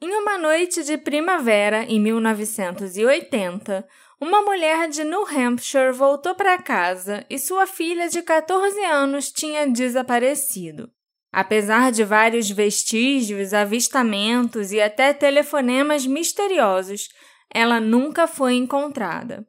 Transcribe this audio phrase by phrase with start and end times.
[0.00, 3.84] Em uma noite de primavera em 1980,
[4.20, 9.66] uma mulher de New Hampshire voltou para casa e sua filha de 14 anos tinha
[9.66, 10.88] desaparecido.
[11.32, 17.08] Apesar de vários vestígios, avistamentos e até telefonemas misteriosos,
[17.52, 19.44] ela nunca foi encontrada.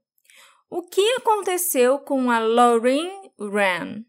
[0.67, 4.03] O que aconteceu com a Lauren Wren?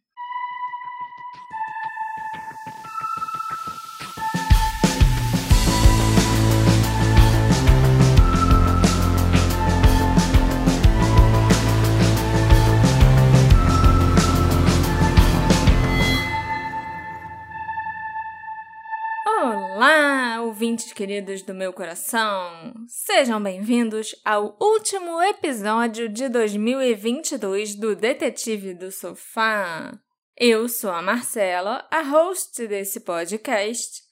[20.61, 22.75] Ouvintes queridos do meu coração!
[22.87, 29.99] Sejam bem-vindos ao último episódio de 2022 do Detetive do Sofá.
[30.37, 34.03] Eu sou a Marcela, a host desse podcast,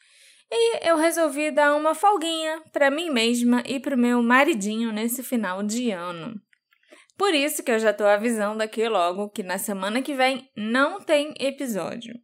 [0.50, 5.22] e eu resolvi dar uma folguinha para mim mesma e para o meu maridinho nesse
[5.22, 6.40] final de ano.
[7.18, 10.98] Por isso que eu já estou avisando aqui logo que na semana que vem não
[10.98, 12.14] tem episódio.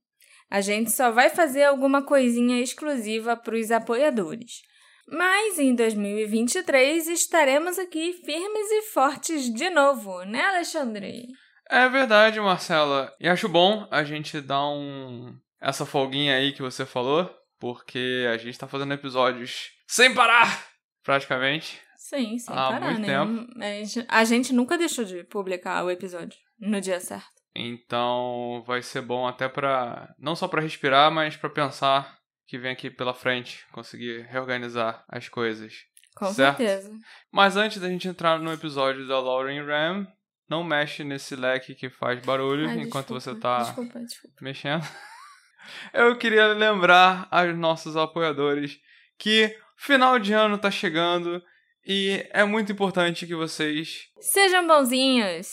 [0.50, 4.62] A gente só vai fazer alguma coisinha exclusiva para os apoiadores.
[5.06, 11.27] Mas em 2023 estaremos aqui firmes e fortes de novo, né, Alexandre?
[11.70, 13.12] É verdade, Marcela.
[13.20, 18.37] E acho bom a gente dar um essa folguinha aí que você falou, porque a
[18.37, 20.67] gente tá fazendo episódios sem parar,
[21.03, 21.81] praticamente.
[21.97, 23.87] Sim, sem Há parar, muito né?
[23.87, 24.06] tempo.
[24.09, 27.44] A gente nunca deixou de publicar o episódio no dia certo.
[27.55, 30.12] Então vai ser bom até pra.
[30.19, 35.28] não só pra respirar, mas pra pensar que vem aqui pela frente, conseguir reorganizar as
[35.28, 35.72] coisas.
[36.16, 36.58] Com Certo.
[36.58, 36.92] certeza.
[37.32, 40.06] Mas antes da gente entrar no episódio da Lauren Ram,
[40.48, 44.36] não mexe nesse leque que faz barulho Ai, enquanto desculpa, você tá Desculpa, desculpa.
[44.42, 44.82] mexendo.
[45.94, 48.78] Eu queria lembrar aos nossos apoiadores
[49.19, 51.42] que final de ano tá chegando
[51.86, 55.48] e é muito importante que vocês Sejam bonzinhos!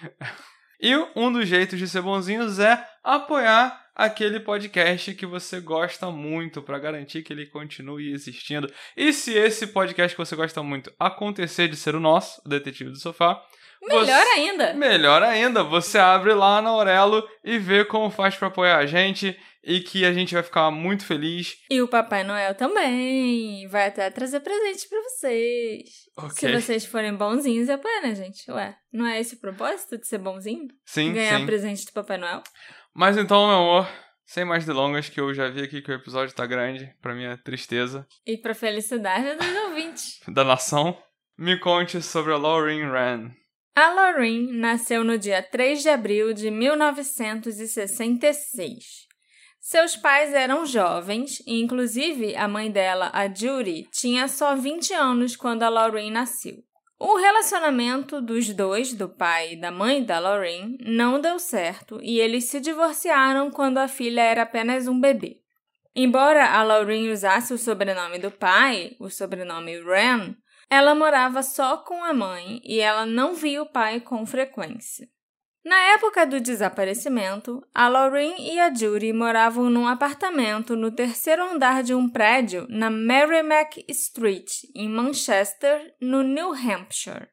[0.80, 6.62] E um dos jeitos de ser bonzinhos é apoiar aquele podcast que você gosta muito
[6.62, 8.70] para garantir que ele continue existindo.
[8.96, 12.90] E se esse podcast que você gosta muito acontecer de ser o nosso, o Detetive
[12.90, 13.42] do Sofá,
[13.82, 14.74] Melhor você- ainda!
[14.74, 19.38] Melhor ainda, você abre lá na Aurelo e vê como faz para apoiar a gente
[19.62, 21.56] e que a gente vai ficar muito feliz.
[21.70, 25.88] E o Papai Noel também vai até trazer presente pra vocês.
[26.16, 26.30] Ok.
[26.30, 28.50] Se vocês forem bonzinhos e apoiarem, gente.
[28.50, 30.68] Ué, não é esse o propósito de ser bonzinho?
[30.84, 31.46] Sim, Ganhar sim.
[31.46, 32.42] presente do Papai Noel?
[32.94, 33.88] Mas então, meu amor,
[34.26, 37.36] sem mais delongas, que eu já vi aqui que o episódio tá grande, pra minha
[37.38, 40.18] tristeza E pra felicidade dos ouvintes.
[40.28, 40.96] da nação,
[41.38, 43.30] me conte sobre a Lauren Ran.
[43.76, 49.08] A Lauren nasceu no dia 3 de abril de 1966.
[49.70, 55.36] Seus pais eram jovens e, inclusive, a mãe dela, a Judy, tinha só 20 anos
[55.36, 56.56] quando a Lauren nasceu.
[56.98, 62.18] O relacionamento dos dois, do pai e da mãe da Lauren, não deu certo e
[62.18, 65.36] eles se divorciaram quando a filha era apenas um bebê.
[65.94, 70.34] Embora a Lauren usasse o sobrenome do pai, o sobrenome Wren,
[70.68, 75.06] ela morava só com a mãe e ela não via o pai com frequência.
[75.62, 81.82] Na época do desaparecimento, a Lauren e a Judy moravam num apartamento no terceiro andar
[81.82, 87.28] de um prédio na Merrimack Street, em Manchester, no New Hampshire.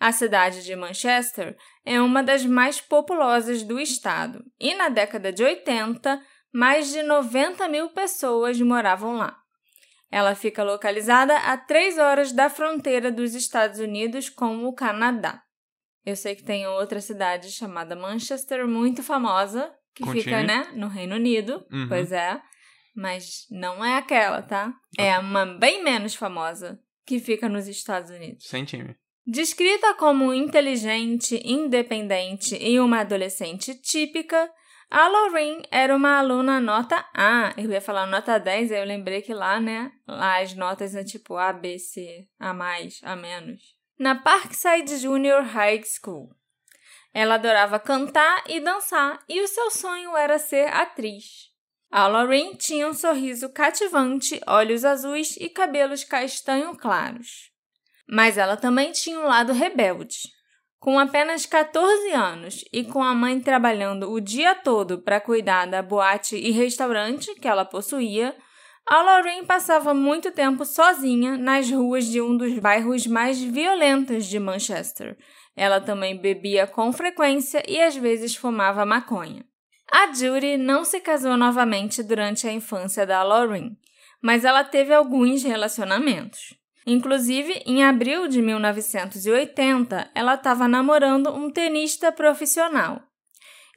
[0.00, 5.44] A cidade de Manchester é uma das mais populosas do estado e, na década de
[5.44, 6.20] 80,
[6.52, 9.36] mais de 90 mil pessoas moravam lá.
[10.10, 15.40] Ela fica localizada a três horas da fronteira dos Estados Unidos com o Canadá.
[16.04, 20.22] Eu sei que tem outra cidade chamada Manchester, muito famosa, que Continue.
[20.22, 21.64] fica, né, no Reino Unido.
[21.70, 21.88] Uhum.
[21.88, 22.40] Pois é.
[22.94, 24.72] Mas não é aquela, tá?
[24.98, 28.46] É uma bem menos famosa, que fica nos Estados Unidos.
[28.46, 28.96] Sem time.
[29.26, 34.50] Descrita como inteligente, independente e uma adolescente típica,
[34.90, 37.54] a Lauren era uma aluna nota A.
[37.56, 39.92] Eu ia falar nota 10, aí eu lembrei que lá, né?
[40.04, 43.56] Lá as notas é tipo A, B, C, A+, A-.
[44.00, 46.34] Na Parkside Junior High School.
[47.12, 51.50] Ela adorava cantar e dançar e o seu sonho era ser atriz.
[51.90, 57.52] A Lauren tinha um sorriso cativante, olhos azuis e cabelos castanho claros.
[58.08, 60.16] Mas ela também tinha um lado rebelde.
[60.78, 65.82] Com apenas 14 anos e com a mãe trabalhando o dia todo para cuidar da
[65.82, 68.34] boate e restaurante que ela possuía,
[68.90, 74.36] a Lauren passava muito tempo sozinha nas ruas de um dos bairros mais violentos de
[74.40, 75.16] Manchester.
[75.54, 79.44] Ela também bebia com frequência e às vezes fumava maconha.
[79.92, 83.76] A Judy não se casou novamente durante a infância da Lauren,
[84.20, 86.58] mas ela teve alguns relacionamentos.
[86.84, 93.00] Inclusive, em abril de 1980, ela estava namorando um tenista profissional.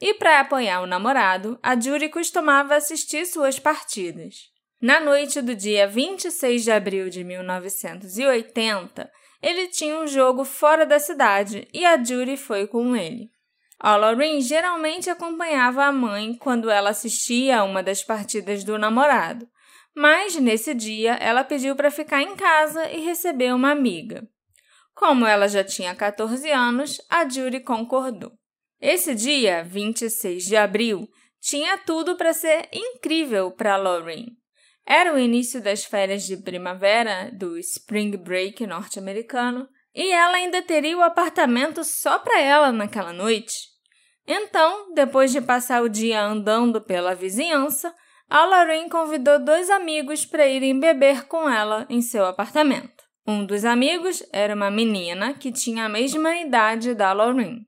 [0.02, 4.53] E para apoiar o namorado, a Judy costumava assistir suas partidas.
[4.84, 9.10] Na noite do dia 26 de abril de 1980,
[9.42, 13.30] ele tinha um jogo fora da cidade e a Judy foi com ele.
[13.80, 19.48] A Lauren geralmente acompanhava a mãe quando ela assistia a uma das partidas do namorado,
[19.96, 24.28] mas nesse dia ela pediu para ficar em casa e receber uma amiga.
[24.94, 28.34] Como ela já tinha 14 anos, a Judy concordou.
[28.82, 31.08] Esse dia, 26 de abril,
[31.40, 34.43] tinha tudo para ser incrível para Lauren.
[34.86, 40.98] Era o início das férias de primavera do Spring Break norte-americano e ela ainda teria
[40.98, 43.72] o apartamento só para ela naquela noite.
[44.28, 47.94] Então, depois de passar o dia andando pela vizinhança,
[48.30, 53.04] a Lorraine convidou dois amigos para irem beber com ela em seu apartamento.
[53.28, 57.68] Um dos amigos era uma menina que tinha a mesma idade da Lorraine,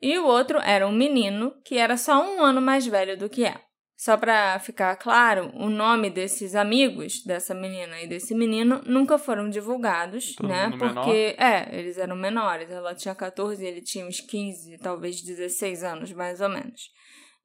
[0.00, 3.44] e o outro era um menino que era só um ano mais velho do que
[3.44, 3.65] ela.
[3.96, 9.48] Só para ficar claro, o nome desses amigos, dessa menina e desse menino, nunca foram
[9.48, 10.70] divulgados, Todo né?
[10.78, 11.42] Porque, menor?
[11.42, 12.70] é, eles eram menores.
[12.70, 16.90] Ela tinha 14 e ele tinha uns 15, talvez 16 anos, mais ou menos.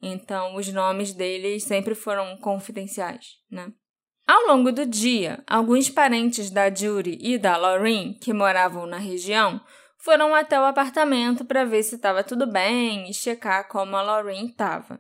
[0.02, 3.72] Então, os nomes deles sempre foram confidenciais, né?
[4.28, 9.62] Ao longo do dia, alguns parentes da Judy e da Lauren, que moravam na região,
[9.98, 14.48] foram até o apartamento para ver se estava tudo bem e checar como a Lauren
[14.48, 15.00] estava.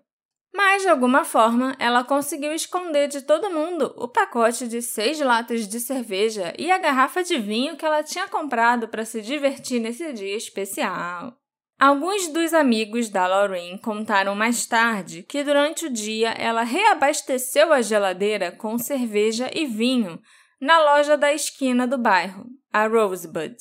[0.53, 5.68] Mas, de alguma forma, ela conseguiu esconder de todo mundo o pacote de seis latas
[5.68, 10.12] de cerveja e a garrafa de vinho que ela tinha comprado para se divertir nesse
[10.12, 11.38] dia especial.
[11.80, 17.81] Alguns dos amigos da Lauren contaram mais tarde que durante o dia ela reabasteceu a
[17.81, 20.21] geladeira com cerveja e vinho
[20.59, 23.56] na loja da esquina do bairro, a Rosebud.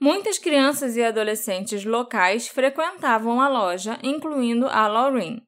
[0.00, 5.42] Muitas crianças e adolescentes locais frequentavam a loja, incluindo a Lauren.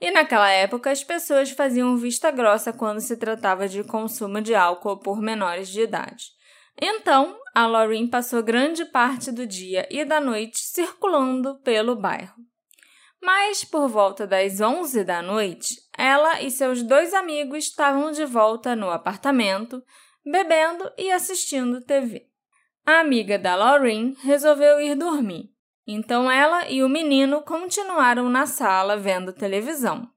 [0.00, 4.98] E naquela época, as pessoas faziam vista grossa quando se tratava de consumo de álcool
[4.98, 6.30] por menores de idade.
[6.80, 12.34] Então, a Lauren passou grande parte do dia e da noite circulando pelo bairro.
[13.20, 18.74] Mas, por volta das 11 da noite, ela e seus dois amigos estavam de volta
[18.74, 19.82] no apartamento,
[20.24, 22.26] bebendo e assistindo TV.
[22.86, 25.50] A amiga da Lauren resolveu ir dormir,
[25.92, 30.08] então ela e o menino continuaram na sala vendo televisão.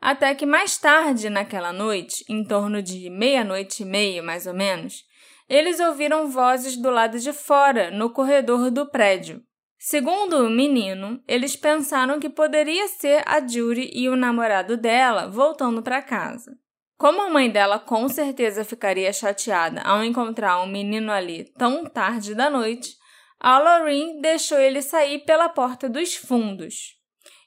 [0.00, 5.04] Até que mais tarde naquela noite, em torno de meia-noite e meia mais ou menos,
[5.48, 9.42] eles ouviram vozes do lado de fora, no corredor do prédio.
[9.78, 15.82] Segundo o menino, eles pensaram que poderia ser a Judy e o namorado dela voltando
[15.82, 16.52] para casa.
[16.98, 22.34] Como a mãe dela com certeza ficaria chateada ao encontrar um menino ali tão tarde
[22.34, 22.97] da noite,
[23.40, 26.96] a Lorraine deixou ele sair pela porta dos fundos.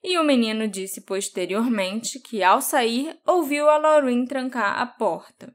[0.03, 5.53] E o menino disse posteriormente que, ao sair, ouviu a Lorraine trancar a porta.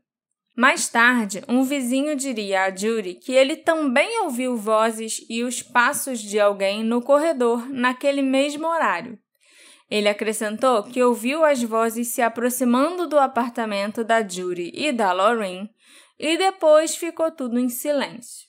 [0.56, 6.20] Mais tarde, um vizinho diria a Judy que ele também ouviu vozes e os passos
[6.20, 9.18] de alguém no corredor naquele mesmo horário.
[9.90, 15.70] Ele acrescentou que ouviu as vozes se aproximando do apartamento da Judy e da Lorraine
[16.18, 18.45] e depois ficou tudo em silêncio.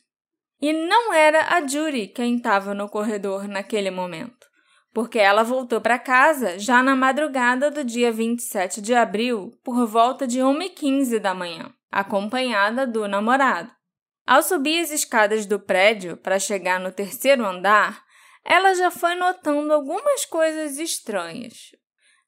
[0.59, 4.47] E não era a Judy quem estava no corredor naquele momento,
[4.91, 10.25] porque ela voltou para casa já na madrugada do dia 27 de abril, por volta
[10.25, 13.71] de 1h15 da manhã, acompanhada do namorado.
[14.25, 18.03] Ao subir as escadas do prédio para chegar no terceiro andar,
[18.43, 21.75] ela já foi notando algumas coisas estranhas.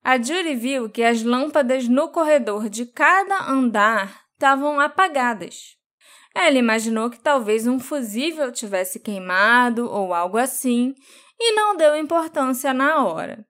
[0.03, 5.78] A Judy viu que as lâmpadas no corredor de cada andar estavam apagadas.
[6.41, 10.95] Ela imaginou que talvez um fusível tivesse queimado ou algo assim
[11.37, 13.45] e não deu importância na hora.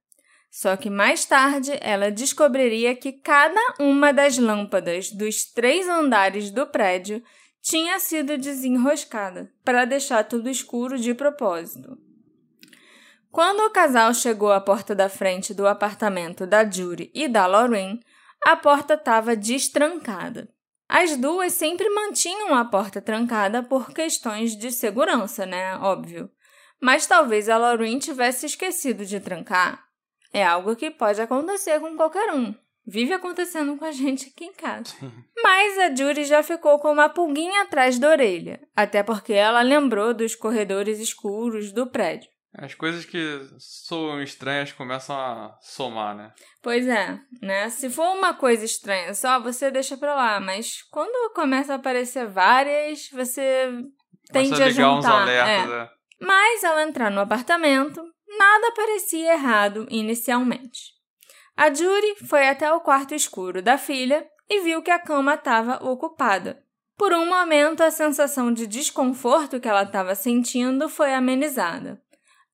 [0.49, 6.65] Só que mais tarde ela descobriria que cada uma das lâmpadas dos três andares do
[6.65, 7.21] prédio
[7.61, 11.95] tinha sido desenroscada para deixar tudo escuro de propósito.
[13.29, 17.99] Quando o casal chegou à porta da frente do apartamento da Judy e da Lauren,
[18.43, 20.49] a porta estava destrancada.
[20.89, 25.77] As duas sempre mantinham a porta trancada por questões de segurança, né?
[25.77, 26.31] Óbvio.
[26.81, 29.85] Mas talvez a Lauren tivesse esquecido de trancar.
[30.33, 32.55] É algo que pode acontecer com qualquer um.
[32.87, 34.95] Vive acontecendo com a gente aqui em casa.
[35.43, 40.11] Mas a Judy já ficou com uma pulguinha atrás da orelha, até porque ela lembrou
[40.11, 42.29] dos corredores escuros do prédio.
[42.53, 46.33] As coisas que soam estranhas começam a somar, né?
[46.63, 47.69] Pois é, né?
[47.69, 52.27] Se for uma coisa estranha só, você deixa pra lá, mas quando começa a aparecer
[52.27, 53.69] várias, você
[54.31, 55.21] tende Começa a a ligar uns juntar.
[55.21, 55.75] alertas, é.
[55.83, 55.89] é.
[56.19, 60.93] Mas ao entrar no apartamento, nada parecia errado inicialmente.
[61.55, 65.75] A Judy foi até o quarto escuro da filha e viu que a cama estava
[65.87, 66.63] ocupada.
[66.97, 72.01] Por um momento, a sensação de desconforto que ela estava sentindo foi amenizada.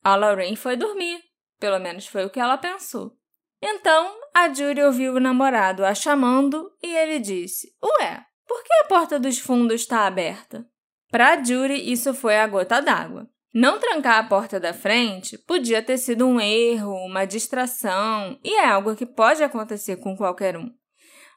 [0.06, 1.20] A Lorraine foi dormir,
[1.60, 3.18] pelo menos foi o que ela pensou.
[3.60, 8.84] Então, a Judy ouviu o namorado a chamando e ele disse: Ué, por que a
[8.84, 10.64] porta dos fundos está aberta?
[11.10, 13.28] Para Judy, isso foi a gota d'água.
[13.52, 18.70] Não trancar a porta da frente podia ter sido um erro, uma distração, e é
[18.70, 20.70] algo que pode acontecer com qualquer um.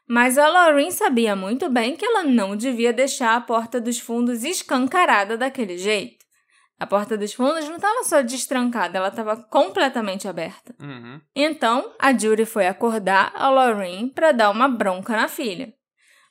[0.07, 4.43] Mas a Lorraine sabia muito bem que ela não devia deixar a porta dos fundos
[4.43, 6.18] escancarada daquele jeito.
[6.79, 10.73] A porta dos fundos não estava só destrancada, ela estava completamente aberta.
[10.79, 11.19] Uhum.
[11.35, 15.73] Então, a Judy foi acordar a Lorraine para dar uma bronca na filha.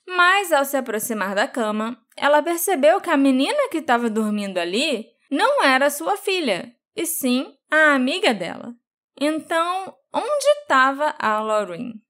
[0.06, 5.06] Mas, ao se aproximar da cama, ela percebeu que a menina que estava dormindo ali
[5.30, 8.74] não era sua filha, e sim a amiga dela.
[9.20, 12.00] Então, onde estava a Lorraine?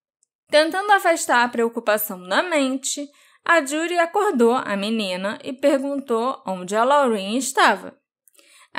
[0.49, 3.05] Tentando afastar a preocupação da mente,
[3.45, 7.99] a Judy acordou a menina e perguntou onde a Lorraine estava.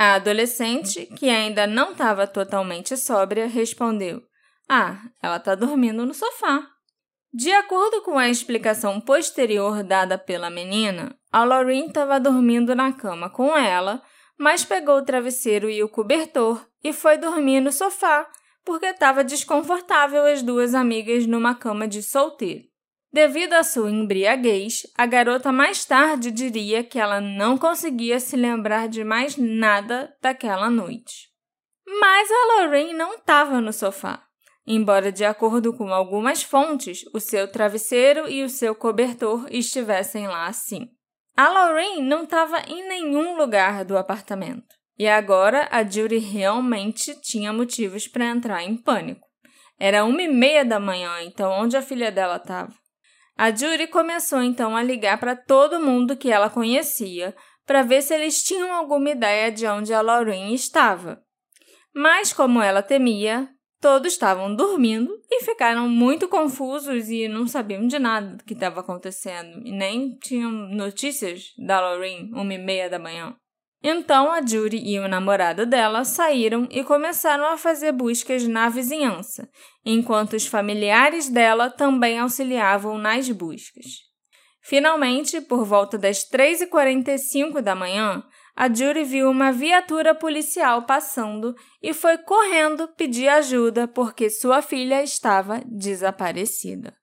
[0.02, 4.22] A adolescente, que ainda não estava totalmente sóbria, respondeu:
[4.70, 6.66] Ah, ela está dormindo no sofá.
[7.34, 13.30] De acordo com a explicação posterior dada pela menina, a Lorraine estava dormindo na cama
[13.30, 14.02] com ela,
[14.38, 18.26] mas pegou o travesseiro e o cobertor e foi dormir no sofá,
[18.64, 22.69] porque estava desconfortável as duas amigas numa cama de solteiro.
[23.12, 28.88] Devido à sua embriaguez, a garota mais tarde diria que ela não conseguia se lembrar
[28.88, 31.28] de mais nada daquela noite.
[31.88, 34.24] Mas a Lorraine não estava no sofá,
[34.66, 40.46] embora, de acordo com algumas fontes, o seu travesseiro e o seu cobertor estivessem lá
[40.46, 40.88] assim.
[41.36, 44.78] A Lorraine não estava em nenhum lugar do apartamento.
[45.00, 49.26] E agora a Judy realmente tinha motivos para entrar em pânico.
[49.80, 52.74] Era uma e meia da manhã, então onde a filha dela estava?
[53.40, 57.34] A Judy começou então a ligar para todo mundo que ela conhecia
[57.66, 61.24] para ver se eles tinham alguma ideia de onde a Lorraine estava.
[61.96, 63.48] Mas, como ela temia,
[63.80, 68.82] todos estavam dormindo e ficaram muito confusos e não sabiam de nada do que estava
[68.82, 73.38] acontecendo e nem tinham notícias da Lorraine uma e meia da manhã.
[73.82, 79.50] Então a Judy e o namorado dela saíram e começaram a fazer buscas na vizinhança,
[79.86, 84.10] enquanto os familiares dela também auxiliavam nas buscas.
[84.62, 88.22] Finalmente, por volta das 3h45 da manhã,
[88.54, 95.02] a Judy viu uma viatura policial passando e foi correndo pedir ajuda porque sua filha
[95.02, 96.99] estava desaparecida.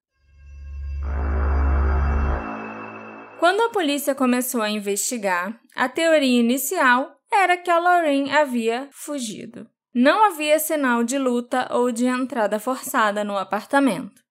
[3.38, 9.68] Quando a polícia começou a investigar, a teoria inicial era que a Lorraine havia fugido.
[9.94, 14.22] Não havia sinal de luta ou de entrada forçada no apartamento.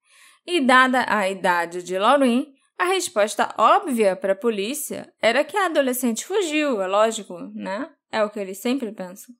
[0.45, 2.47] E, dada a idade de Lorraine,
[2.77, 7.89] a resposta óbvia para a polícia era que a adolescente fugiu, é lógico, né?
[8.11, 9.33] É o que eles sempre pensam.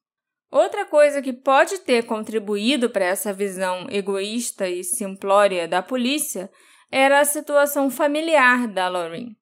[0.52, 6.50] Outra coisa que pode ter contribuído para essa visão egoísta e simplória da polícia
[6.92, 9.36] era a situação familiar da Lorraine.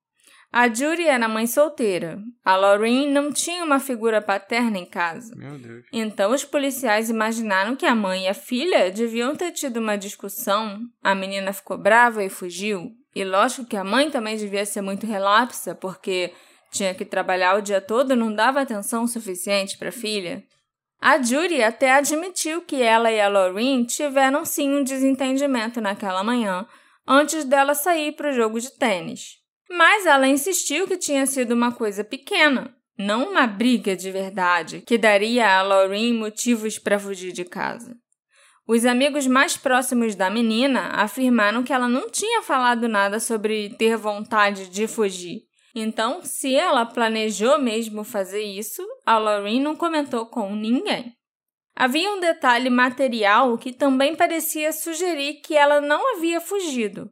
[0.54, 2.22] A Judy era mãe solteira.
[2.46, 5.36] A Lorraine não tinha uma figura paterna em casa.
[5.36, 5.84] Meu Deus.
[5.92, 10.80] Então os policiais imaginaram que a mãe e a filha deviam ter tido uma discussão.
[11.02, 12.92] A menina ficou brava e fugiu.
[13.16, 16.32] E lógico que a mãe também devia ser muito relapsa, porque
[16.72, 20.44] tinha que trabalhar o dia todo e não dava atenção suficiente para a filha.
[21.02, 26.68] A Judy até admitiu que ela e a Lorraine tiveram sim um desentendimento naquela manhã,
[27.08, 29.43] antes dela sair para o jogo de tênis.
[29.76, 35.00] Mas ela insistiu que tinha sido uma coisa pequena, não uma briga de verdade que
[35.00, 37.98] daria a Lorraine motivos para fugir de casa.
[38.68, 43.98] Os amigos mais próximos da menina afirmaram que ela não tinha falado nada sobre ter
[43.98, 45.42] vontade de fugir.
[45.74, 51.16] Então, se ela planejou mesmo fazer isso, a Lorraine não comentou com ninguém.
[51.76, 57.10] Havia um detalhe material que também parecia sugerir que ela não havia fugido.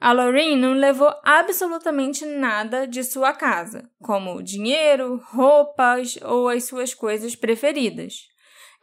[0.00, 6.94] A Lorraine não levou absolutamente nada de sua casa, como dinheiro, roupas ou as suas
[6.94, 8.28] coisas preferidas.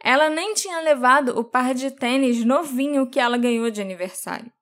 [0.04, 4.52] Ela nem tinha levado o par de tênis novinho que ela ganhou de aniversário.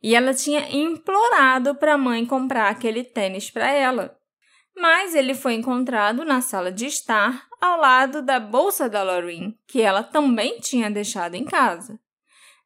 [0.00, 4.16] E ela tinha implorado para a mãe comprar aquele tênis para ela.
[4.76, 9.80] mas ele foi encontrado na sala de estar ao lado da bolsa da Lorraine, que
[9.80, 11.98] ela também tinha deixado em casa.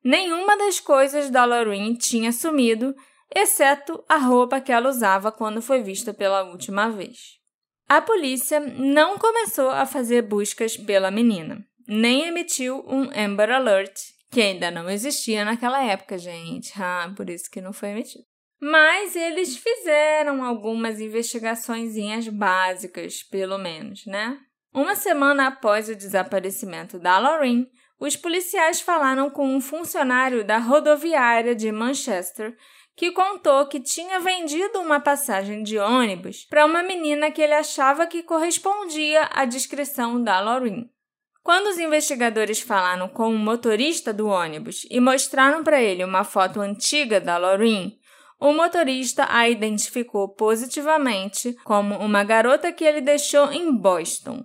[0.03, 2.95] Nenhuma das coisas da Lorraine tinha sumido,
[3.35, 7.39] exceto a roupa que ela usava quando foi vista pela última vez.
[7.89, 13.93] A polícia não começou a fazer buscas pela menina, nem emitiu um Amber Alert,
[14.31, 16.73] que ainda não existia naquela época, gente.
[16.81, 18.25] Ah, por isso que não foi emitido.
[18.61, 24.39] Mas eles fizeram algumas investigações básicas, pelo menos, né?
[24.73, 27.67] Uma semana após o desaparecimento da Lorraine,
[27.99, 32.57] os policiais falaram com um funcionário da rodoviária de Manchester
[32.97, 38.07] que contou que tinha vendido uma passagem de ônibus para uma menina que ele achava
[38.07, 40.91] que correspondia à descrição da Lorraine.
[41.43, 46.61] Quando os investigadores falaram com o motorista do ônibus e mostraram para ele uma foto
[46.61, 47.99] antiga da Lorraine,
[48.39, 54.45] o motorista a identificou positivamente como uma garota que ele deixou em Boston.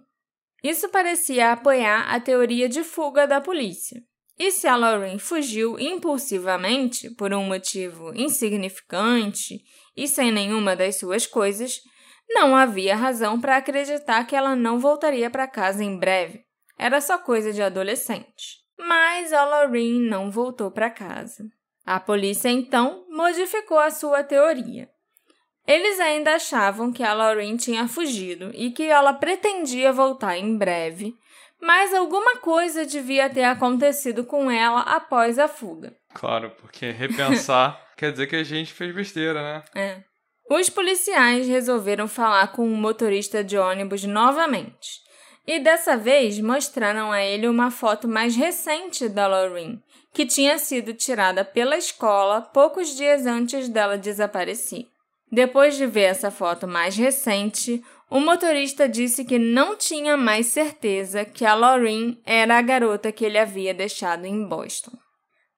[0.63, 4.01] Isso parecia apoiar a teoria de fuga da polícia.
[4.37, 9.61] E se a Lauren fugiu impulsivamente por um motivo insignificante
[9.95, 11.79] e sem nenhuma das suas coisas,
[12.29, 16.43] não havia razão para acreditar que ela não voltaria para casa em breve.
[16.77, 18.65] Era só coisa de adolescente.
[18.77, 21.45] Mas a Lauren não voltou para casa.
[21.85, 24.89] A polícia então modificou a sua teoria.
[25.67, 31.15] Eles ainda achavam que a Lauren tinha fugido e que ela pretendia voltar em breve,
[31.61, 35.95] mas alguma coisa devia ter acontecido com ela após a fuga.
[36.13, 39.63] Claro, porque repensar quer dizer que a gente fez besteira, né?
[39.75, 40.03] É.
[40.49, 45.03] Os policiais resolveram falar com o motorista de ônibus novamente.
[45.47, 49.79] E dessa vez mostraram a ele uma foto mais recente da Lauren,
[50.13, 54.87] que tinha sido tirada pela escola poucos dias antes dela desaparecer.
[55.31, 61.25] Depois de ver essa foto mais recente, o motorista disse que não tinha mais certeza
[61.25, 64.91] que a Lauren era a garota que ele havia deixado em Boston.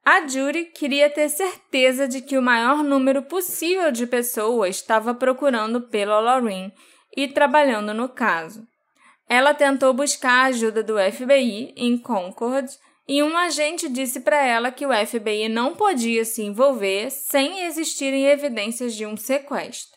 [0.06, 5.82] A Judy queria ter certeza de que o maior número possível de pessoas estava procurando
[5.82, 6.72] pela Lauren
[7.16, 8.66] e trabalhando no caso.
[9.28, 12.70] Ela tentou buscar a ajuda do FBI em Concord
[13.06, 18.28] e um agente disse para ela que o FBI não podia se envolver sem existirem
[18.28, 19.97] evidências de um sequestro.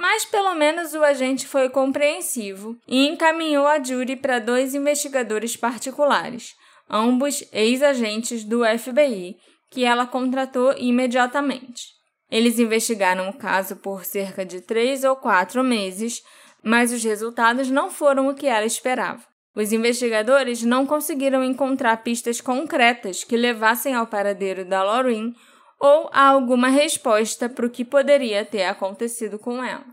[0.00, 6.54] Mas pelo menos o agente foi compreensivo e encaminhou a Judy para dois investigadores particulares,
[6.88, 9.36] ambos ex-agentes do FBI,
[9.70, 11.82] que ela contratou imediatamente.
[12.30, 16.22] Eles investigaram o caso por cerca de três ou quatro meses,
[16.64, 19.22] mas os resultados não foram o que ela esperava.
[19.54, 25.34] Os investigadores não conseguiram encontrar pistas concretas que levassem ao paradeiro da Lauren
[25.80, 29.86] ou a alguma resposta para o que poderia ter acontecido com ela.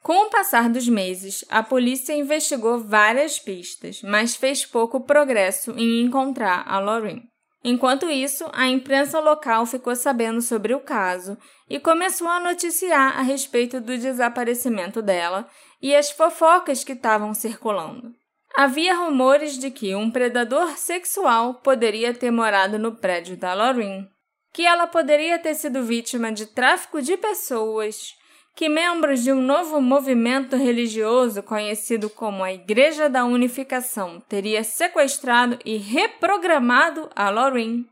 [0.00, 6.02] Com o passar dos meses, a polícia investigou várias pistas, mas fez pouco progresso em
[6.02, 7.22] encontrar a Lauren.
[7.64, 11.38] Enquanto isso, a imprensa local ficou sabendo sobre o caso
[11.70, 15.48] e começou a noticiar a respeito do desaparecimento dela
[15.80, 18.12] e as fofocas que estavam circulando.
[18.54, 24.06] Havia rumores de que um predador sexual poderia ter morado no prédio da Lauren,
[24.54, 28.14] que ela poderia ter sido vítima de tráfico de pessoas,
[28.54, 35.58] que membros de um novo movimento religioso conhecido como a Igreja da Unificação teria sequestrado
[35.64, 37.84] e reprogramado a Lauren,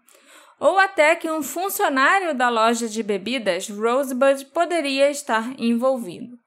[0.61, 6.39] ou até que um funcionário da loja de bebidas Rosebud poderia estar envolvido.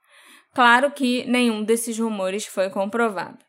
[0.54, 3.45] Claro que nenhum desses rumores foi comprovado.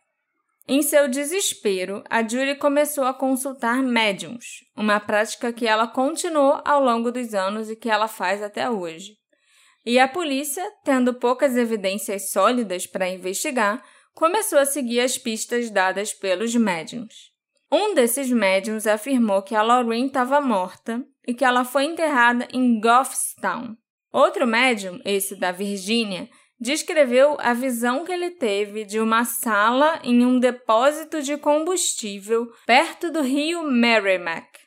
[0.68, 6.82] Em seu desespero, a Julie começou a consultar médiums, uma prática que ela continuou ao
[6.82, 9.12] longo dos anos e que ela faz até hoje.
[9.84, 13.80] E a polícia, tendo poucas evidências sólidas para investigar,
[14.12, 17.14] começou a seguir as pistas dadas pelos médiums.
[17.70, 22.80] Um desses médiums afirmou que a Lauren estava morta e que ela foi enterrada em
[22.80, 23.76] Goffstown.
[24.12, 30.24] Outro médium, esse da Virgínia, descreveu a visão que ele teve de uma sala em
[30.24, 34.66] um depósito de combustível perto do rio Merrimack.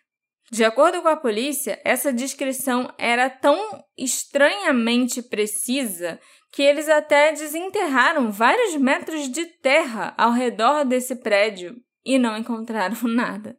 [0.52, 6.20] De acordo com a polícia, essa descrição era tão estranhamente precisa
[6.52, 12.98] que eles até desenterraram vários metros de terra ao redor desse prédio e não encontraram
[13.08, 13.58] nada.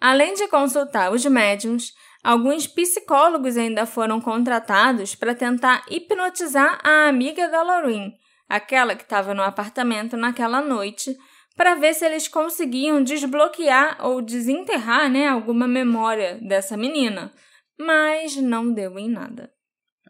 [0.00, 7.48] Além de consultar os médiums, Alguns psicólogos ainda foram contratados para tentar hipnotizar a amiga
[7.48, 8.12] da Lauren,
[8.48, 11.16] aquela que estava no apartamento naquela noite,
[11.56, 17.32] para ver se eles conseguiam desbloquear ou desenterrar né, alguma memória dessa menina.
[17.78, 19.50] Mas não deu em nada.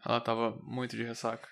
[0.05, 1.47] Ela estava muito de ressaca.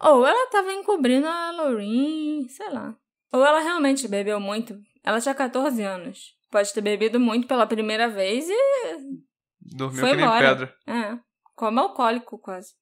[0.00, 2.94] Ou ela tava encobrindo a Lorraine, sei lá.
[3.32, 4.76] Ou ela realmente bebeu muito.
[5.04, 6.34] Ela tinha 14 anos.
[6.50, 9.25] Pode ter bebido muito pela primeira vez e.
[9.74, 10.48] Dormiu Foi que nem embora.
[10.48, 10.76] pedra.
[10.86, 11.18] É.
[11.54, 12.74] Como alcoólico, quase.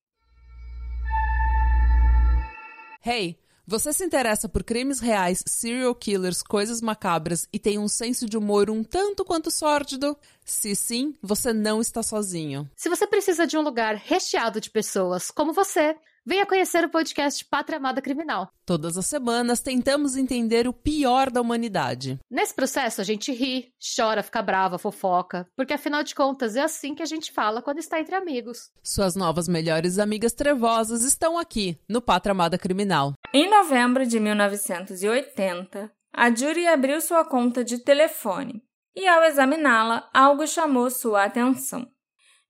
[3.05, 8.29] Hey, você se interessa por crimes reais, serial killers, coisas macabras e tem um senso
[8.29, 10.17] de humor um tanto quanto sórdido?
[10.45, 12.71] Se sim, você não está sozinho.
[12.77, 17.45] Se você precisa de um lugar recheado de pessoas como você, venha conhecer o podcast
[17.45, 18.49] Pátria Amada Criminal.
[18.65, 22.19] Todas as semanas tentamos entender o pior da humanidade.
[22.31, 26.95] Nesse processo, a gente ri, chora, fica brava, fofoca, porque afinal de contas é assim
[26.95, 28.71] que a gente fala quando está entre amigos.
[28.83, 33.13] Suas novas melhores amigas trevosas estão aqui, no Pátria Amada Criminal.
[33.33, 38.63] Em novembro de 1980, a Judy abriu sua conta de telefone
[38.97, 41.87] e, ao examiná-la, algo chamou sua atenção.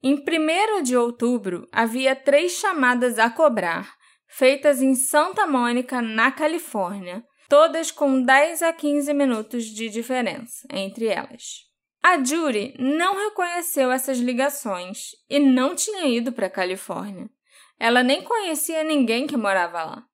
[0.07, 3.95] Em 1 de outubro, havia três chamadas a cobrar,
[4.29, 11.07] feitas em Santa Mônica, na Califórnia, todas com 10 a 15 minutos de diferença entre
[11.07, 11.63] elas.
[12.03, 17.31] A Judy não reconheceu essas ligações e não tinha ido para a Califórnia.
[17.81, 20.05] Ela nem conhecia ninguém que morava lá.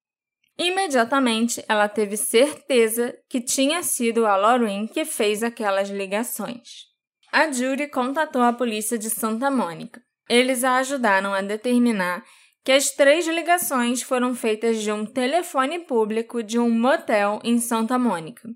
[0.57, 6.90] Imediatamente, ela teve certeza que tinha sido a Lauren que fez aquelas ligações.
[7.33, 10.03] A Judy contatou a polícia de Santa Mônica.
[10.29, 12.25] Eles a ajudaram a determinar
[12.65, 17.99] que as três ligações foram feitas de um telefone público de um motel em Santa
[17.99, 18.49] Mônica.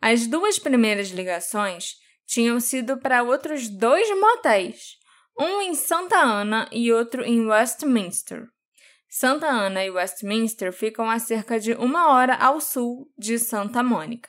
[0.00, 1.94] As duas primeiras ligações
[2.26, 4.96] tinham sido para outros dois motéis,
[5.38, 8.44] um em Santa Ana e outro em Westminster.
[9.08, 14.28] Santa Ana e Westminster ficam a cerca de uma hora ao sul de Santa Mônica.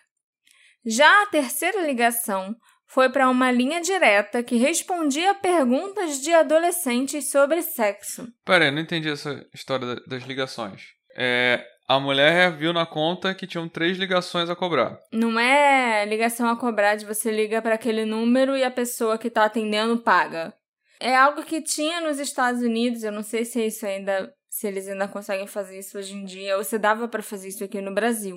[0.85, 2.55] Já a terceira ligação
[2.91, 8.27] foi para uma linha direta que respondia perguntas de adolescentes sobre sexo.
[8.43, 10.87] Pera aí, não entendi essa história da- das ligações.
[11.15, 14.97] É, a mulher viu na conta que tinham três ligações a cobrar.
[15.13, 19.27] Não é ligação a cobrar de você liga para aquele número e a pessoa que
[19.27, 20.53] está atendendo paga.
[20.99, 24.87] É algo que tinha nos Estados Unidos, eu não sei se isso ainda se eles
[24.89, 27.93] ainda conseguem fazer isso hoje em dia ou se dava para fazer isso aqui no
[27.93, 28.35] Brasil.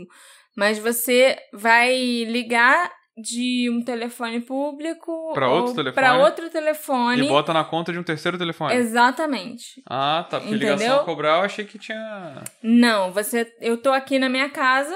[0.57, 5.95] Mas você vai ligar de um telefone público Pra outro telefone?
[5.95, 7.25] para outro telefone.
[7.25, 8.75] E bota na conta de um terceiro telefone.
[8.75, 9.83] Exatamente.
[9.89, 10.41] Ah, tá.
[10.41, 10.75] Porque Entendeu?
[10.77, 12.43] ligação a cobrar eu achei que tinha.
[12.63, 14.95] Não, você, eu tô aqui na minha casa,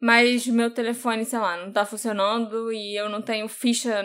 [0.00, 4.02] mas meu telefone, sei lá, não tá funcionando e eu não tenho ficha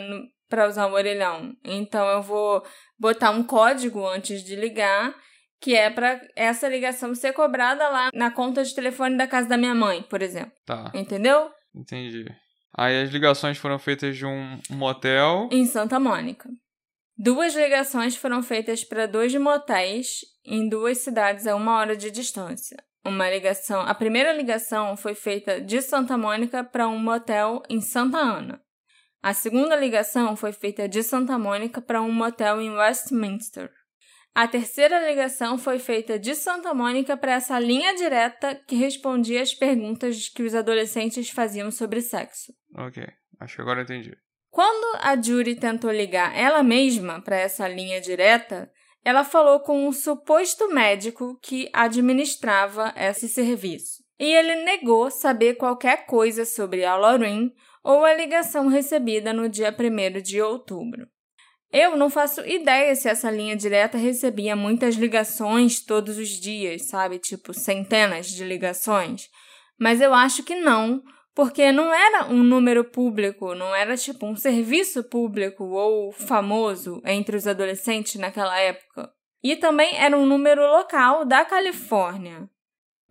[0.49, 1.53] pra usar o orelhão.
[1.63, 2.63] Então eu vou
[2.99, 5.15] botar um código antes de ligar,
[5.61, 9.55] que é pra essa ligação ser cobrada lá na conta de telefone da casa da
[9.57, 10.51] minha mãe, por exemplo.
[10.65, 11.49] Tá, Entendeu?
[11.73, 12.25] entendi.
[12.75, 15.47] Aí as ligações foram feitas de um motel.
[15.51, 16.49] Em Santa Mônica.
[17.15, 22.77] Duas ligações foram feitas para dois motéis em duas cidades a uma hora de distância.
[23.05, 28.17] Uma ligação, a primeira ligação foi feita de Santa Mônica para um motel em Santa
[28.17, 28.61] Ana.
[29.21, 33.69] A segunda ligação foi feita de Santa Mônica para um motel em Westminster.
[34.35, 39.53] A terceira ligação foi feita de Santa Mônica para essa linha direta que respondia às
[39.53, 42.51] perguntas que os adolescentes faziam sobre sexo.
[42.75, 43.05] Ok,
[43.39, 44.17] acho que agora entendi.
[44.49, 48.71] Quando a Judy tentou ligar ela mesma para essa linha direta,
[49.05, 54.03] ela falou com um suposto médico que administrava esse serviço.
[54.19, 57.51] E ele negou saber qualquer coisa sobre a Lauren
[57.83, 61.07] ou a ligação recebida no dia 1 de outubro.
[61.73, 67.17] Eu não faço ideia se essa linha direta recebia muitas ligações todos os dias, sabe?
[67.17, 69.27] Tipo, centenas de ligações.
[69.79, 71.01] Mas eu acho que não,
[71.33, 77.35] porque não era um número público, não era tipo um serviço público ou famoso entre
[77.35, 79.11] os adolescentes naquela época.
[79.43, 82.47] E também era um número local da Califórnia.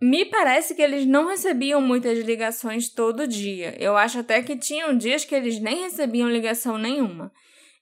[0.01, 3.75] Me parece que eles não recebiam muitas ligações todo dia.
[3.77, 7.29] Eu acho até que tinham dias que eles nem recebiam ligação nenhuma.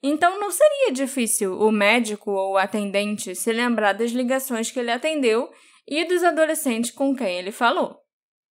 [0.04, 4.92] Então não seria difícil o médico ou o atendente se lembrar das ligações que ele
[4.92, 5.50] atendeu
[5.88, 7.98] e dos adolescentes com quem ele falou.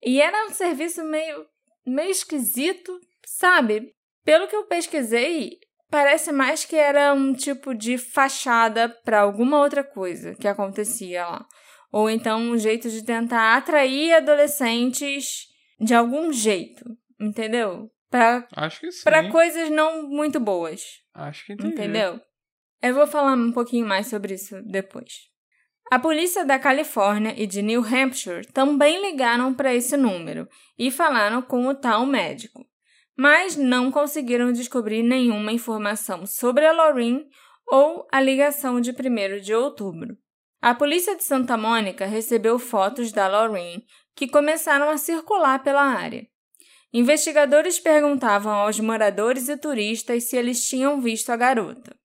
[0.04, 1.46] E era um serviço meio
[1.86, 3.94] meio esquisito, sabe?
[4.24, 5.58] Pelo que eu pesquisei,
[5.90, 11.46] parece mais que era um tipo de fachada para alguma outra coisa que acontecia lá.
[11.92, 15.48] Ou então um jeito de tentar atrair adolescentes
[15.80, 16.86] de algum jeito,
[17.20, 17.90] entendeu?
[18.10, 19.04] Para Acho que sim.
[19.04, 20.82] para coisas não muito boas,
[21.20, 21.74] Acho que entendi.
[21.74, 22.22] entendeu?
[22.82, 25.30] Eu vou falar um pouquinho mais sobre isso depois.
[25.92, 31.42] A polícia da Califórnia e de New Hampshire também ligaram para esse número e falaram
[31.42, 32.64] com o tal médico,
[33.18, 37.26] mas não conseguiram descobrir nenhuma informação sobre a Lauren
[37.68, 40.16] ou a ligação de 1 de outubro.
[40.62, 43.84] A polícia de Santa Mônica recebeu fotos da Lorraine
[44.16, 46.29] que começaram a circular pela área.
[46.92, 51.96] Investigadores perguntavam aos moradores e turistas se eles tinham visto a garota.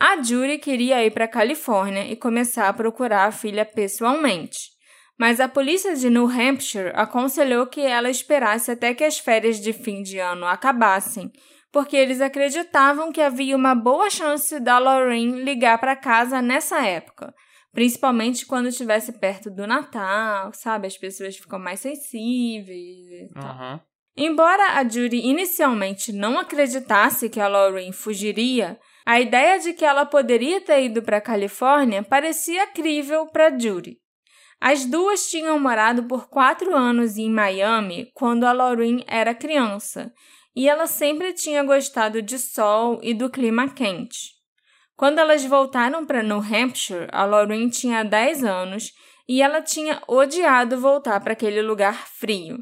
[0.00, 4.70] A Judy queria ir para a Califórnia e começar a procurar a filha pessoalmente,
[5.18, 9.72] mas a polícia de New Hampshire aconselhou que ela esperasse até que as férias de
[9.72, 11.30] fim de ano acabassem,
[11.70, 17.32] porque eles acreditavam que havia uma boa chance da Lorraine ligar para casa nessa época,
[17.70, 20.86] principalmente quando estivesse perto do Natal, sabe?
[20.86, 23.91] As pessoas ficam mais sensíveis e tal.
[24.16, 30.04] Embora a Judy inicialmente não acreditasse que a Lorraine fugiria, a ideia de que ela
[30.04, 33.98] poderia ter ido para a Califórnia parecia crível para Judy.
[34.60, 40.12] As duas tinham morado por quatro anos em Miami quando a Lorraine era criança,
[40.54, 44.34] e ela sempre tinha gostado de sol e do clima quente.
[44.94, 48.92] Quando elas voltaram para New Hampshire, a Lorraine tinha 10 anos
[49.26, 52.58] e ela tinha odiado voltar para aquele lugar frio.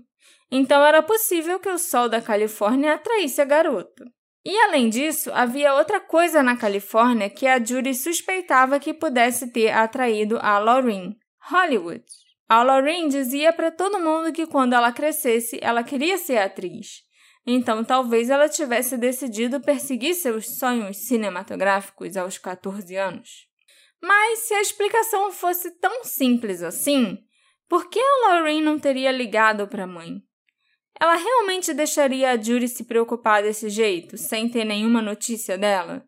[0.51, 4.05] Então era possível que o sol da Califórnia atraísse a garota.
[4.45, 9.71] E além disso, havia outra coisa na Califórnia que a Judy suspeitava que pudesse ter
[9.71, 11.17] atraído a Lorraine:
[11.51, 12.05] Hollywood.
[12.49, 17.03] A Lorraine dizia para todo mundo que quando ela crescesse, ela queria ser atriz.
[17.47, 23.47] Então talvez ela tivesse decidido perseguir seus sonhos cinematográficos aos 14 anos.
[24.03, 27.19] Mas se a explicação fosse tão simples assim,
[27.69, 30.23] por que a Lorraine não teria ligado para a mãe?
[31.01, 36.05] Ela realmente deixaria a Judy se preocupar desse jeito, sem ter nenhuma notícia dela?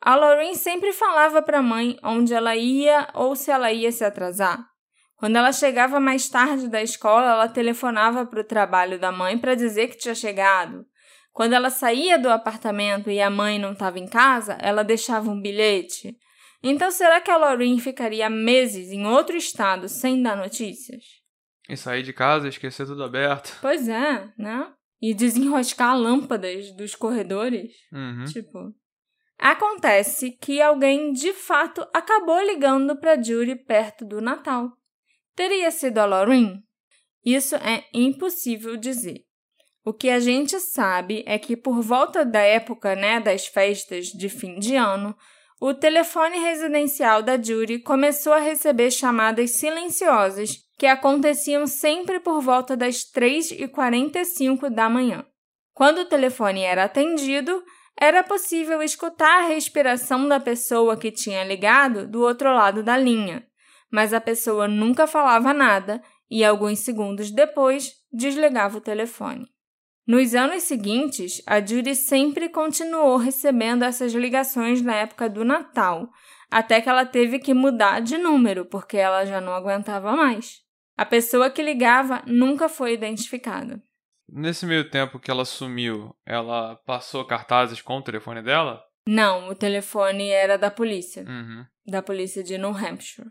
[0.00, 4.04] A Lorraine sempre falava para a mãe onde ela ia ou se ela ia se
[4.04, 4.66] atrasar.
[5.14, 9.54] Quando ela chegava mais tarde da escola, ela telefonava para o trabalho da mãe para
[9.54, 10.84] dizer que tinha chegado.
[11.32, 15.40] Quando ela saía do apartamento e a mãe não estava em casa, ela deixava um
[15.40, 16.16] bilhete.
[16.62, 21.23] Então, será que a Lorraine ficaria meses em outro estado sem dar notícias?
[21.68, 23.56] E sair de casa e esquecer tudo aberto.
[23.60, 24.72] Pois é, né?
[25.00, 27.72] E desenroscar lâmpadas dos corredores.
[27.92, 28.24] Uhum.
[28.24, 28.74] Tipo.
[29.38, 34.70] Acontece que alguém de fato acabou ligando para Judy perto do Natal.
[35.34, 36.62] Teria sido a Lorraine?
[37.24, 39.24] Isso é impossível dizer.
[39.84, 44.28] O que a gente sabe é que por volta da época né, das festas de
[44.28, 45.16] fim de ano,
[45.60, 52.76] o telefone residencial da Judy começou a receber chamadas silenciosas que aconteciam sempre por volta
[52.76, 55.24] das 3h45 da manhã.
[55.72, 57.62] Quando o telefone era atendido,
[57.96, 63.46] era possível escutar a respiração da pessoa que tinha ligado do outro lado da linha,
[63.90, 69.53] mas a pessoa nunca falava nada e, alguns segundos depois, desligava o telefone.
[70.06, 76.10] Nos anos seguintes, a Judy sempre continuou recebendo essas ligações na época do Natal,
[76.50, 80.62] até que ela teve que mudar de número porque ela já não aguentava mais.
[80.96, 83.82] A pessoa que ligava nunca foi identificada.
[84.28, 88.82] Nesse meio tempo que ela sumiu, ela passou cartazes com o telefone dela?
[89.06, 91.64] Não, o telefone era da polícia, Uhum.
[91.86, 93.28] da polícia de New Hampshire.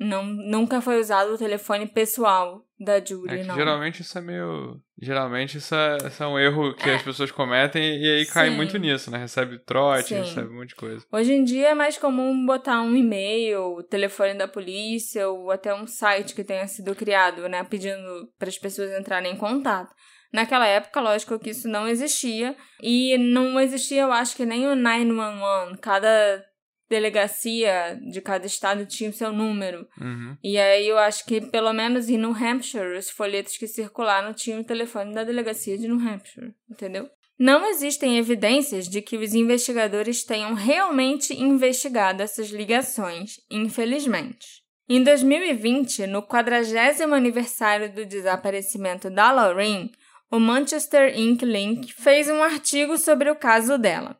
[0.00, 3.54] Não, nunca foi usado o telefone pessoal da Judy, É não.
[3.54, 4.80] geralmente isso é meio.
[4.98, 8.56] Geralmente isso é, isso é um erro que as pessoas cometem e aí cai Sim.
[8.56, 9.18] muito nisso, né?
[9.18, 10.20] Recebe trote, Sim.
[10.20, 11.04] recebe um monte de coisa.
[11.12, 15.74] Hoje em dia é mais comum botar um e-mail, o telefone da polícia ou até
[15.74, 19.94] um site que tenha sido criado, né, pedindo para as pessoas entrarem em contato.
[20.32, 24.76] Naquela época, lógico que isso não existia e não existia, eu acho que nem o
[24.76, 25.76] 911.
[25.78, 26.44] Cada
[26.90, 29.86] delegacia de cada estado tinha o seu número.
[29.98, 30.36] Uhum.
[30.42, 34.60] E aí eu acho que, pelo menos em New Hampshire, os folhetos que circularam tinham
[34.60, 37.08] o telefone da delegacia de New Hampshire, entendeu?
[37.38, 44.60] Não existem evidências de que os investigadores tenham realmente investigado essas ligações, infelizmente.
[44.86, 49.92] Em 2020, no 40 aniversário do desaparecimento da Lorraine,
[50.30, 54.18] o Manchester Ink Link fez um artigo sobre o caso dela.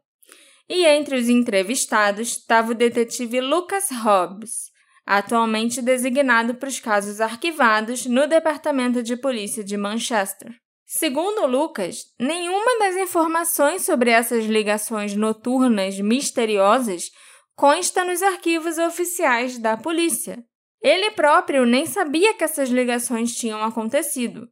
[0.72, 4.70] E entre os entrevistados estava o detetive Lucas Hobbs,
[5.04, 10.54] atualmente designado para os casos arquivados no Departamento de Polícia de Manchester.
[10.86, 17.10] Segundo Lucas, nenhuma das informações sobre essas ligações noturnas misteriosas
[17.56, 20.38] consta nos arquivos oficiais da polícia.
[20.80, 24.48] Ele próprio nem sabia que essas ligações tinham acontecido.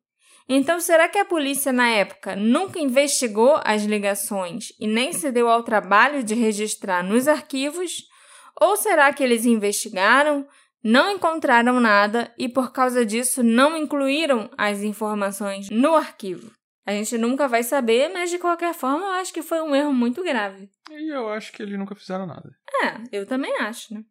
[0.49, 5.49] Então, será que a polícia na época nunca investigou as ligações e nem se deu
[5.49, 8.05] ao trabalho de registrar nos arquivos?
[8.59, 10.49] Ou será que eles investigaram,
[10.83, 16.51] não encontraram nada e por causa disso não incluíram as informações no arquivo?
[16.87, 19.93] A gente nunca vai saber, mas de qualquer forma eu acho que foi um erro
[19.93, 20.71] muito grave.
[20.91, 22.49] E eu acho que eles nunca fizeram nada.
[22.83, 24.03] É, eu também acho, né?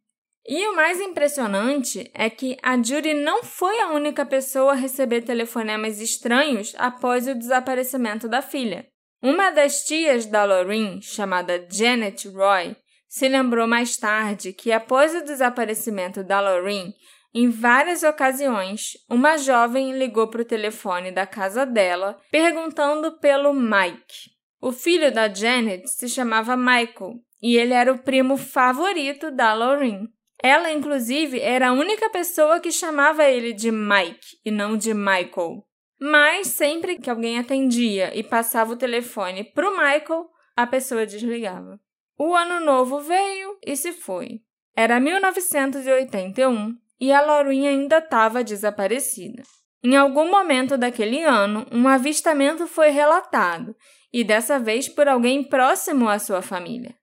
[0.48, 5.24] E o mais impressionante é que a Judy não foi a única pessoa a receber
[5.24, 8.88] telefonemas estranhos após o desaparecimento da filha.
[9.22, 12.78] Uma das tias da Lorraine, chamada Janet Roy,
[13.10, 16.94] se lembrou mais tarde que após o desaparecimento da Lorraine,
[17.34, 24.32] em várias ocasiões, uma jovem ligou para o telefone da casa dela perguntando pelo Mike.
[24.62, 30.08] O filho da Janet se chamava Michael e ele era o primo favorito da Lorraine.
[30.41, 35.63] Ela, inclusive, era a única pessoa que chamava ele de Mike e não de Michael.
[36.00, 41.80] Mas sempre que alguém atendia e passava o telefone para o Michael, a pessoa desligava.
[42.19, 44.41] O ano novo veio e se foi.
[44.76, 49.43] Era 1981 e a Laurinha ainda estava desaparecida.
[49.84, 53.76] Em algum momento daquele ano, um avistamento foi relatado,
[54.12, 56.95] e dessa vez por alguém próximo à sua família.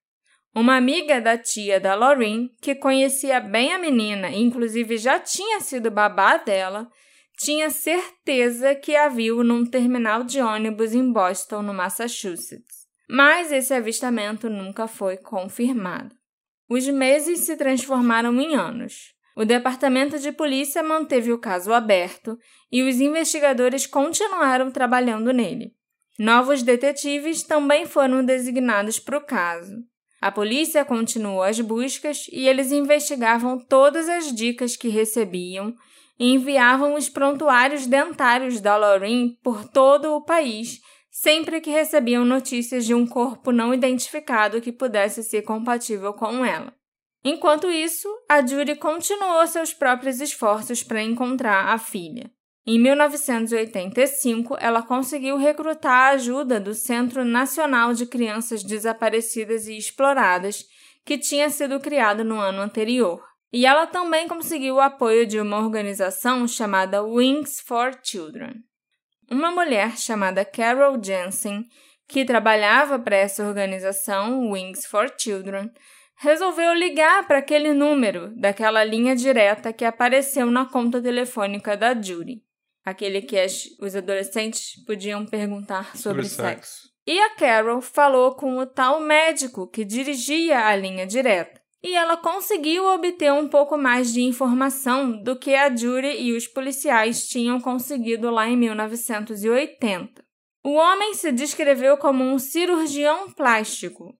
[0.55, 5.59] Uma amiga da tia da Lauren, que conhecia bem a menina e inclusive já tinha
[5.59, 6.89] sido babá dela,
[7.37, 12.87] tinha certeza que a viu num terminal de ônibus em Boston, no Massachusetts.
[13.09, 16.15] Mas esse avistamento nunca foi confirmado.
[16.69, 19.13] Os meses se transformaram em anos.
[19.37, 22.39] O departamento de polícia manteve o caso aberto
[22.71, 25.75] e os investigadores continuaram trabalhando nele.
[26.17, 29.83] Novos detetives também foram designados para o caso.
[30.25, 35.77] A polícia continuou as buscas e eles investigavam todas as dicas que recebiam
[36.19, 42.87] e enviavam os prontuários dentários da Lorraine por todo o país sempre que recebiam notícias
[42.87, 46.73] de um corpo não identificado que pudesse ser compatível com ela.
[47.23, 52.33] Enquanto isso, a Judy continuou seus próprios esforços para encontrar a filha.
[52.67, 60.65] Em 1985, ela conseguiu recrutar a ajuda do Centro Nacional de Crianças Desaparecidas e Exploradas,
[61.05, 63.23] que tinha sido criado no ano anterior.
[63.53, 68.55] E ela também conseguiu o apoio de uma organização chamada Wings for Children.
[69.31, 71.67] Uma mulher chamada Carol Jensen,
[72.09, 75.71] que trabalhava para essa organização, Wings for Children,
[76.17, 82.43] resolveu ligar para aquele número daquela linha direta que apareceu na conta telefônica da Judy
[82.85, 86.43] aquele que as, os adolescentes podiam perguntar sobre, sobre sexo.
[86.43, 86.95] sexo.
[87.07, 91.61] E a Carol falou com o tal médico que dirigia a linha direta.
[91.83, 96.47] E ela conseguiu obter um pouco mais de informação do que a Judy e os
[96.49, 100.25] policiais tinham conseguido lá em 1980.
[100.65, 104.15] O homem se descreveu como um cirurgião plástico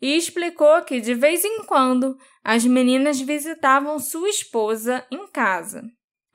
[0.00, 5.82] e explicou que de vez em quando as meninas visitavam sua esposa em casa.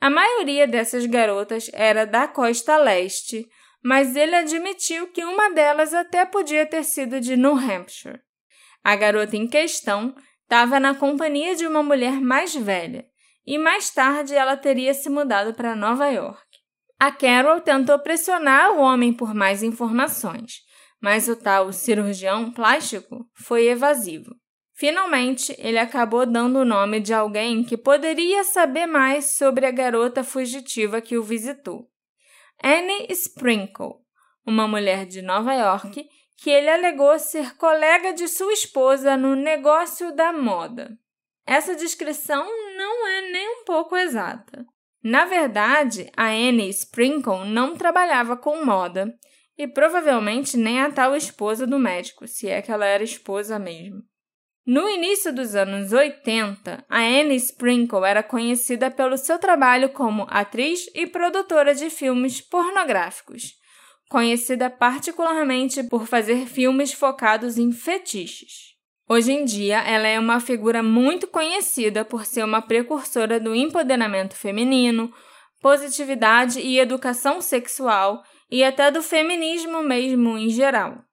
[0.00, 3.48] A maioria dessas garotas era da costa leste,
[3.82, 8.20] mas ele admitiu que uma delas até podia ter sido de New Hampshire.
[8.84, 13.04] A garota em questão estava na companhia de uma mulher mais velha
[13.46, 16.44] e mais tarde ela teria se mudado para Nova York.
[16.98, 20.62] A Carol tentou pressionar o homem por mais informações,
[21.00, 24.34] mas o tal cirurgião plástico foi evasivo.
[24.78, 30.22] Finalmente, ele acabou dando o nome de alguém que poderia saber mais sobre a garota
[30.22, 31.88] fugitiva que o visitou.
[32.62, 33.94] Annie Sprinkle,
[34.46, 40.14] uma mulher de Nova York que ele alegou ser colega de sua esposa no negócio
[40.14, 40.90] da moda.
[41.46, 42.44] Essa descrição
[42.76, 44.66] não é nem um pouco exata.
[45.02, 49.10] Na verdade, a Annie Sprinkle não trabalhava com moda
[49.56, 54.02] e provavelmente nem a tal esposa do médico, se é que ela era esposa mesmo.
[54.66, 60.90] No início dos anos 80, a Anne Sprinkle era conhecida pelo seu trabalho como atriz
[60.92, 63.52] e produtora de filmes pornográficos,
[64.10, 68.74] conhecida particularmente por fazer filmes focados em fetiches.
[69.08, 74.34] Hoje em dia, ela é uma figura muito conhecida por ser uma precursora do empoderamento
[74.34, 75.14] feminino,
[75.62, 81.06] positividade e educação sexual e até do feminismo mesmo em geral.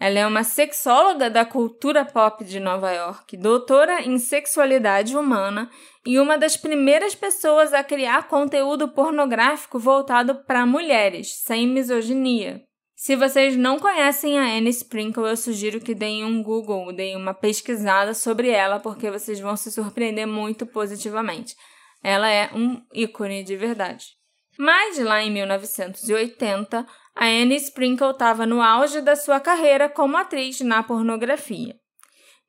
[0.00, 5.68] Ela é uma sexóloga da cultura pop de Nova York, doutora em sexualidade humana
[6.06, 12.62] e uma das primeiras pessoas a criar conteúdo pornográfico voltado para mulheres, sem misoginia.
[12.94, 17.34] Se vocês não conhecem a Anne Sprinkle, eu sugiro que deem um Google, deem uma
[17.34, 21.54] pesquisada sobre ela, porque vocês vão se surpreender muito positivamente.
[22.02, 24.17] Ela é um ícone de verdade.
[24.58, 26.84] Mas lá em 1980,
[27.14, 31.76] a Anne Sprinkle estava no auge da sua carreira como atriz na pornografia.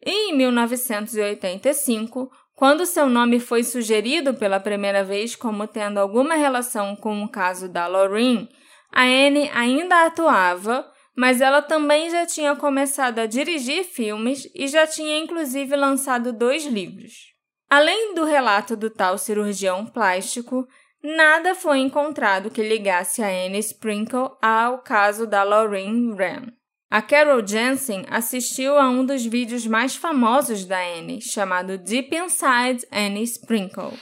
[0.03, 6.95] E em 1985, quando seu nome foi sugerido pela primeira vez como tendo alguma relação
[6.95, 8.49] com o caso da Lorraine,
[8.91, 14.87] a Anne ainda atuava, mas ela também já tinha começado a dirigir filmes e já
[14.87, 17.35] tinha inclusive lançado dois livros.
[17.69, 20.67] Além do relato do tal cirurgião plástico,
[21.03, 26.53] nada foi encontrado que ligasse a Anne Sprinkle ao caso da Lorraine Wren.
[26.91, 32.83] A Carol Jensen assistiu a um dos vídeos mais famosos da Anne, chamado Deep Inside
[32.91, 33.93] Annie Sprinkle,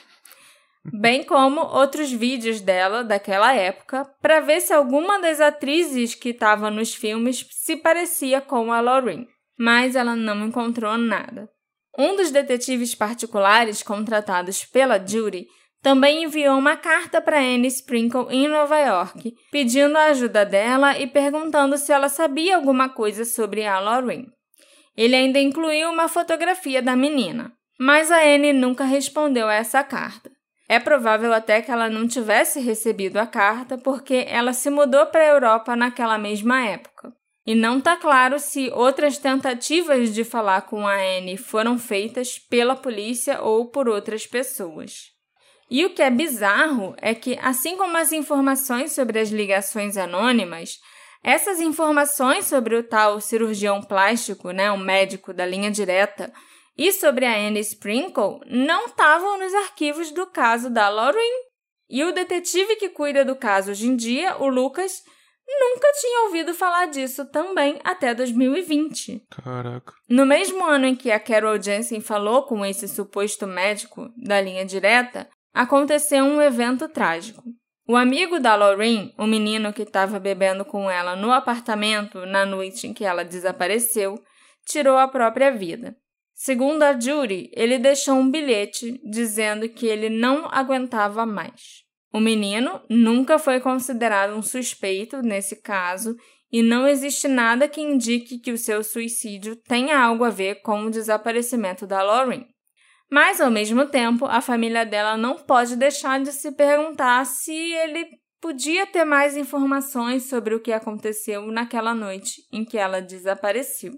[0.93, 6.72] bem como outros vídeos dela daquela época, para ver se alguma das atrizes que estava
[6.72, 9.28] nos filmes se parecia com a Lorraine,
[9.60, 11.50] mas ela não encontrou nada.
[11.98, 15.48] Um dos detetives particulares contratados pela Judy
[15.82, 21.07] também enviou uma carta para Anne Sprinkle em Nova York, pedindo a ajuda dela e
[21.07, 24.28] perguntando se ela sabia alguma coisa sobre a Lorraine.
[24.95, 30.32] Ele ainda incluiu uma fotografia da menina, mas a Anne nunca respondeu a essa carta.
[30.67, 35.21] É provável até que ela não tivesse recebido a carta porque ela se mudou para
[35.21, 37.13] a Europa naquela mesma época.
[37.45, 42.75] E não está claro se outras tentativas de falar com a Anne foram feitas pela
[42.75, 45.16] polícia ou por outras pessoas.
[45.70, 50.80] E o que é bizarro é que, assim como as informações sobre as ligações anônimas,
[51.24, 56.32] essas informações sobre o tal cirurgião plástico, né, o médico da linha direta,
[56.78, 61.47] e sobre a Anne Sprinkle não estavam nos arquivos do caso da Lauren.
[61.89, 65.01] E o detetive que cuida do caso hoje em dia, o Lucas,
[65.47, 69.26] nunca tinha ouvido falar disso também até 2020.
[69.30, 69.93] Caraca.
[70.07, 74.65] No mesmo ano em que a Carol Jensen falou com esse suposto médico da linha
[74.65, 75.28] direta,
[75.58, 77.43] aconteceu um evento trágico.
[77.88, 82.86] O amigo da Lorraine, o menino que estava bebendo com ela no apartamento na noite
[82.86, 84.22] em que ela desapareceu,
[84.68, 85.95] tirou a própria vida.
[86.36, 91.84] Segundo a Judy, ele deixou um bilhete dizendo que ele não aguentava mais.
[92.14, 96.16] O menino nunca foi considerado um suspeito nesse caso
[96.51, 100.86] e não existe nada que indique que o seu suicídio tenha algo a ver com
[100.86, 102.45] o desaparecimento da Lauren.
[103.10, 108.05] Mas, ao mesmo tempo, a família dela não pode deixar de se perguntar se ele
[108.41, 113.93] podia ter mais informações sobre o que aconteceu naquela noite em que ela desapareceu.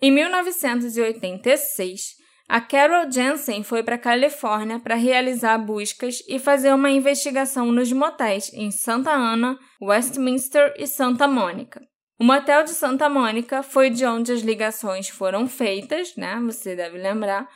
[0.00, 6.90] Em 1986, a Carol Jensen foi para a Califórnia para realizar buscas e fazer uma
[6.90, 11.80] investigação nos motéis em Santa Ana, Westminster e Santa Mônica.
[12.18, 16.38] O motel de Santa Mônica foi de onde as ligações foram feitas, né?
[16.44, 17.48] Você deve lembrar.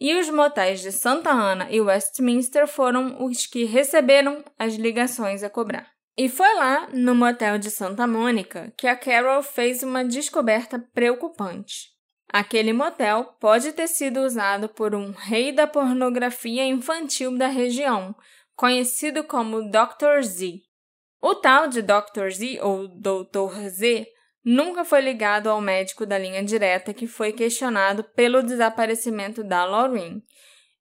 [0.00, 5.50] E os motéis de Santa Ana e Westminster foram os que receberam as ligações a
[5.50, 5.94] cobrar.
[6.16, 11.92] E foi lá, no motel de Santa Mônica, que a Carol fez uma descoberta preocupante.
[12.32, 18.14] Aquele motel pode ter sido usado por um rei da pornografia infantil da região,
[18.56, 20.22] conhecido como Dr.
[20.22, 20.60] Z.
[21.20, 22.30] O tal de Dr.
[22.30, 23.68] Z ou Dr.
[23.68, 24.06] Z
[24.44, 30.20] nunca foi ligado ao médico da linha direta que foi questionado pelo desaparecimento da Lauren,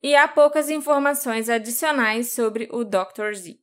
[0.03, 3.33] e há poucas informações adicionais sobre o Dr.
[3.33, 3.57] Z.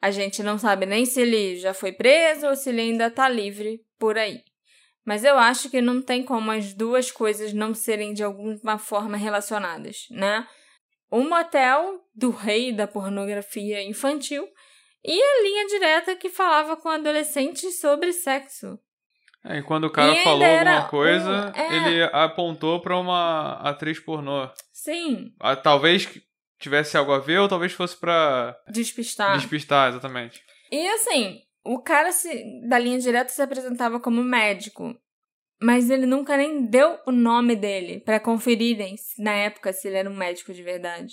[0.00, 3.28] A gente não sabe nem se ele já foi preso ou se ele ainda está
[3.28, 4.42] livre por aí.
[5.04, 9.18] Mas eu acho que não tem como as duas coisas não serem de alguma forma
[9.18, 10.48] relacionadas, né?
[11.10, 14.48] O motel do rei da pornografia infantil
[15.04, 18.78] e a linha direta que falava com adolescentes sobre sexo.
[19.44, 21.76] É, e quando o cara E falou alguma coisa, um- é.
[21.76, 24.48] ele apontou pra uma atriz pornô.
[24.72, 26.08] Sim, Ah, Talvez
[26.58, 29.36] tivesse algo a ver, ou talvez fosse pra despistar.
[29.36, 30.42] despistar, exatamente.
[30.72, 34.94] E assim, o cara se, da linha direta se apresentava como médico,
[35.60, 40.08] mas ele nunca nem deu o nome dele pra conferirem na época se ele era
[40.10, 41.12] um médico de verdade.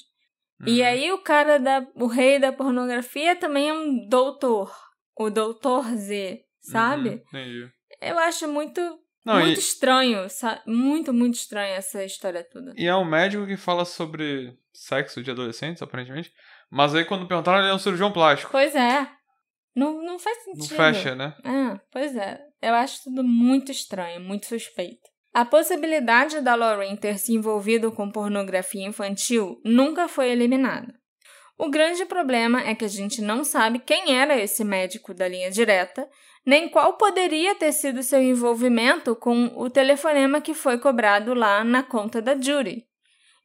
[0.66, 0.88] E Uhum.
[0.88, 4.72] aí o cara da o rei da pornografia também é um doutor,
[5.18, 7.10] o doutor Z, sabe?
[7.10, 7.70] Uhum, entendi.
[8.02, 8.82] Eu acho muito
[9.26, 10.28] Não, muito e, estranho,
[10.66, 12.74] muito muito estranho essa história toda.
[12.76, 16.34] e é um médico que fala sobre sexo de adolescentes, aparentemente.
[16.70, 18.52] Mas aí quando perguntaram, ele é um cirurgião plástico.
[18.52, 19.08] Pois é.
[19.76, 20.70] Não, não faz sentido.
[20.70, 21.34] Não fecha, né?
[21.44, 22.42] Ah, pois é.
[22.62, 25.10] Eu acho tudo muito estranho, muito suspeito.
[25.34, 30.94] A possibilidade da Lauren ter se envolvido com pornografia infantil nunca foi eliminada.
[31.58, 35.50] O grande problema é que a gente não sabe quem era esse médico da linha
[35.50, 36.06] direta,
[36.46, 41.84] nem qual poderia ter sido seu envolvimento com o telefonema que foi cobrado lá na
[41.84, 42.86] conta da Judy.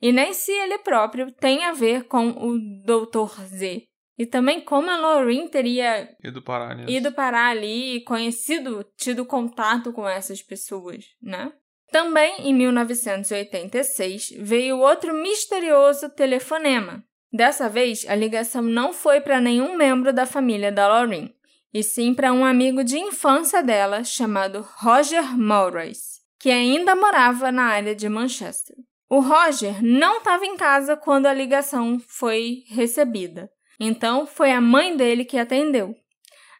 [0.01, 3.43] E nem se ele próprio tem a ver com o Dr.
[3.45, 3.85] Z.
[4.19, 6.91] E também como a Lauren teria E do parar nisso.
[6.91, 11.53] ido parar ali e conhecido, tido contato com essas pessoas, né?
[11.93, 17.05] Também em 1986 veio outro misterioso telefonema.
[17.33, 21.31] Dessa vez, a ligação não foi para nenhum membro da família da Lauren,
[21.77, 27.65] e sim para um amigo de infância dela chamado Roger Maurice, que ainda morava na
[27.65, 28.75] área de Manchester.
[29.11, 34.97] O Roger não estava em casa quando a ligação foi recebida, então foi a mãe
[34.97, 35.95] dele que atendeu.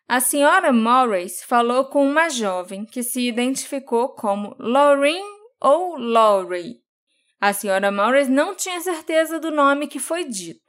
[0.07, 5.25] A senhora Morris falou com uma jovem que se identificou como Lauren
[5.59, 6.83] ou Laurie.
[7.41, 10.66] A senhora Morris não tinha certeza do nome que foi dito,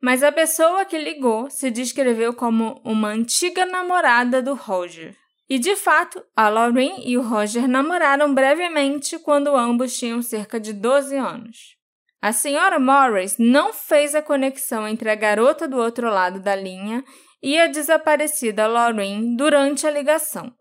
[0.00, 5.16] mas a pessoa que ligou se descreveu como uma antiga namorada do Roger.
[5.48, 10.72] E de fato, a Lauren e o Roger namoraram brevemente quando ambos tinham cerca de
[10.72, 11.78] 12 anos.
[12.20, 17.02] A senhora Morris não fez a conexão entre a garota do outro lado da linha
[17.42, 20.52] e a desaparecida Lauren durante a ligação.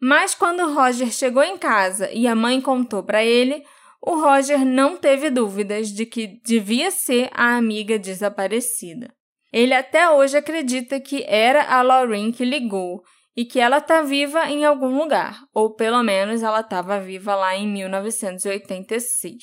[0.00, 3.64] Mas quando Roger chegou em casa e a mãe contou para ele,
[4.00, 9.12] o Roger não teve dúvidas de que devia ser a amiga desaparecida.
[9.52, 13.02] Ele até hoje acredita que era a Lauren que ligou
[13.36, 17.56] e que ela está viva em algum lugar, ou pelo menos ela estava viva lá
[17.56, 19.36] em 1986.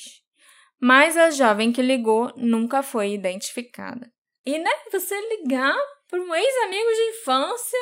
[0.80, 4.10] Mas a jovem que ligou nunca foi identificada.
[4.44, 5.74] E, né, você ligar
[6.08, 7.78] para um ex-amigo de infância.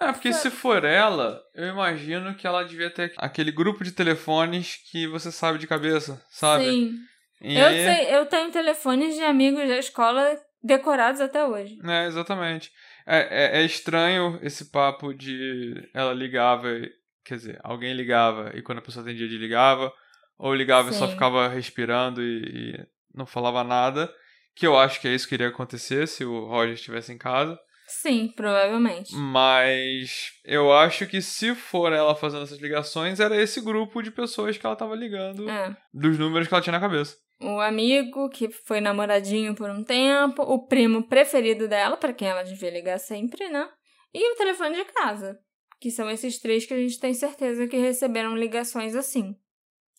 [0.00, 4.76] É, porque se for ela, eu imagino que ela devia ter aquele grupo de telefones
[4.90, 6.64] que você sabe de cabeça, sabe?
[6.64, 6.98] Sim.
[7.42, 11.78] E Eu, sei, eu tenho telefones de amigos da escola decorados até hoje.
[11.84, 12.70] É, exatamente.
[13.06, 16.90] É, é, é estranho esse papo de ela ligava, e-
[17.24, 19.92] quer dizer, alguém ligava e quando a pessoa atendia desligava,
[20.38, 21.12] ou ligava e só Sim.
[21.12, 22.42] ficava respirando e,
[22.76, 24.10] e não falava nada,
[24.54, 27.58] que eu acho que é isso que iria acontecer se o Roger estivesse em casa.
[27.90, 29.14] Sim, provavelmente.
[29.14, 34.56] Mas eu acho que se for ela fazendo essas ligações, era esse grupo de pessoas
[34.56, 35.76] que ela tava ligando, É.
[35.92, 37.16] dos números que ela tinha na cabeça.
[37.42, 42.42] O amigo que foi namoradinho por um tempo, o primo preferido dela, para quem ela
[42.44, 43.68] devia ligar sempre, né?
[44.14, 45.38] E o telefone de casa,
[45.80, 49.34] que são esses três que a gente tem certeza que receberam ligações assim.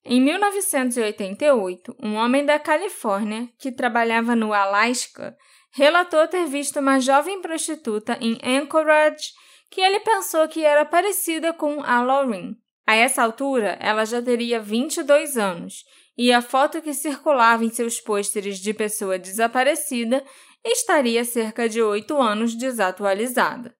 [0.03, 5.37] Em 1988, um homem da Califórnia que trabalhava no Alasca
[5.71, 9.29] relatou ter visto uma jovem prostituta em Anchorage
[9.69, 12.55] que ele pensou que era parecida com a Lauren.
[12.85, 15.85] A essa altura, ela já teria 22 anos
[16.17, 20.23] e a foto que circulava em seus pôsteres de pessoa desaparecida
[20.65, 23.73] estaria cerca de oito anos desatualizada.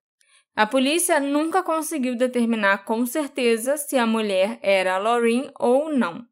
[0.56, 5.00] A polícia nunca conseguiu determinar com certeza se a mulher era a
[5.58, 6.26] ou não,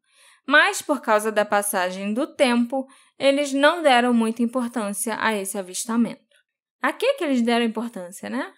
[0.46, 2.86] mas por causa da passagem do tempo,
[3.18, 6.20] eles não deram muita importância a esse avistamento.
[6.82, 8.52] A que, que eles deram importância, né?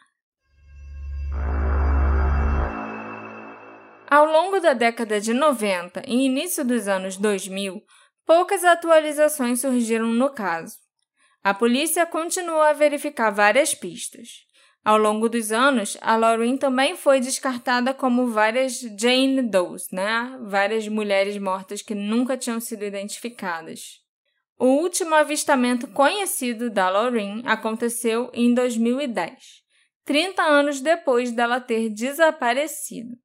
[4.08, 7.82] Ao longo da década de 90 e início dos anos 2000,
[8.26, 10.76] poucas atualizações surgiram no caso.
[11.42, 14.51] A polícia continuou a verificar várias pistas.
[14.84, 20.36] Ao longo dos anos, a Lauren também foi descartada como várias Jane Does, né?
[20.42, 24.00] Várias mulheres mortas que nunca tinham sido identificadas.
[24.58, 29.62] O último avistamento conhecido da Lauren aconteceu em 2010,
[30.04, 33.16] 30 anos depois dela ter desaparecido.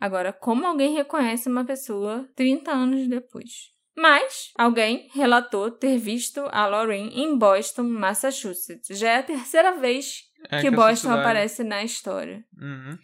[0.00, 3.74] Agora, como alguém reconhece uma pessoa 30 anos depois?
[3.96, 8.98] Mas alguém relatou ter visto a Lauren em Boston, Massachusetts.
[8.98, 12.44] Já é a terceira vez É que essa Boston aparece na história.
[12.60, 12.98] Uhum.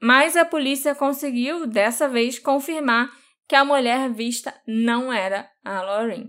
[0.00, 3.10] Mas a polícia conseguiu, dessa vez, confirmar
[3.48, 6.26] que a mulher vista não era a Lauren.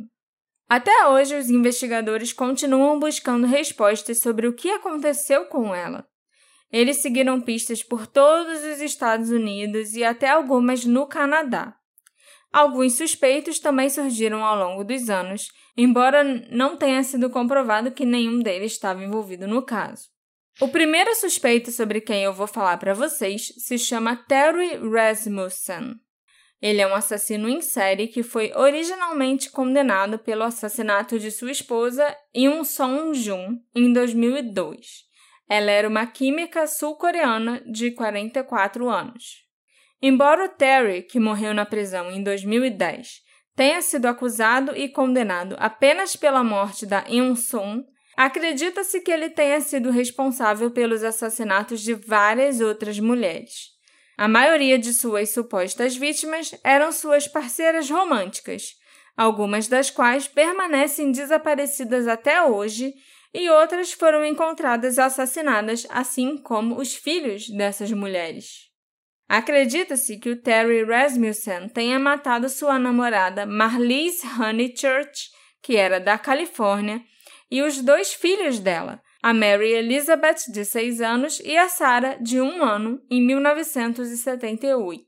[0.69, 6.05] Até hoje, os investigadores continuam buscando respostas sobre o que aconteceu com ela.
[6.71, 11.73] Eles seguiram pistas por todos os Estados Unidos e até algumas no Canadá.
[12.51, 18.39] Alguns suspeitos também surgiram ao longo dos anos, embora não tenha sido comprovado que nenhum
[18.39, 20.07] deles estava envolvido no caso.
[20.59, 25.93] O primeiro suspeito sobre quem eu vou falar para vocês se chama Terry Rasmussen.
[26.59, 32.03] Ele é um assassino em série que foi originalmente condenado pelo assassinato de sua esposa
[32.35, 35.03] Yoon Song-jun em 2002.
[35.47, 39.45] Ela era uma química sul-coreana de 44 anos.
[40.01, 43.21] Embora o Terry, que morreu na prisão em 2010,
[43.55, 47.85] tenha sido acusado e condenado apenas pela morte da Yoon-sung,
[48.17, 53.77] acredita-se que ele tenha sido responsável pelos assassinatos de várias outras mulheres.
[54.17, 58.73] A maioria de suas supostas vítimas eram suas parceiras românticas,
[59.15, 62.91] algumas das quais permanecem desaparecidas até hoje
[63.31, 68.65] e outras foram encontradas assassinadas, assim como os filhos dessas mulheres.
[69.29, 75.29] Acredita-se que o Terry Rasmussen tenha matado sua namorada Marlise Honeychurch,
[75.61, 77.03] que era da Califórnia,
[77.49, 82.39] e os dois filhos dela, a Mary Elizabeth, de 6 anos, e a Sarah, de
[82.39, 85.05] 1 ano, em 1978.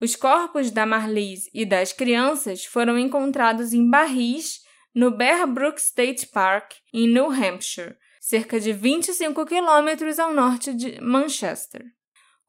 [0.00, 4.60] Os corpos da Marlise e das crianças foram encontrados em barris
[4.94, 11.00] no Bear Brook State Park, em New Hampshire, cerca de 25 quilômetros ao norte de
[11.00, 11.84] Manchester.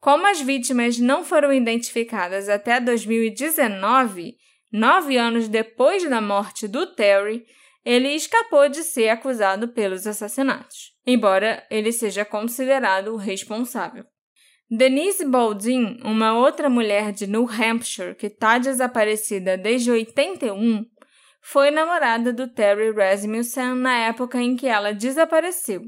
[0.00, 4.36] Como as vítimas não foram identificadas até 2019,
[4.72, 7.46] nove anos depois da morte do Terry,
[7.84, 14.04] ele escapou de ser acusado pelos assassinatos, embora ele seja considerado o responsável.
[14.70, 20.84] Denise Baldwin, uma outra mulher de New Hampshire que está desaparecida desde 81,
[21.42, 25.82] foi namorada do Terry Rasmussen na época em que ela desapareceu,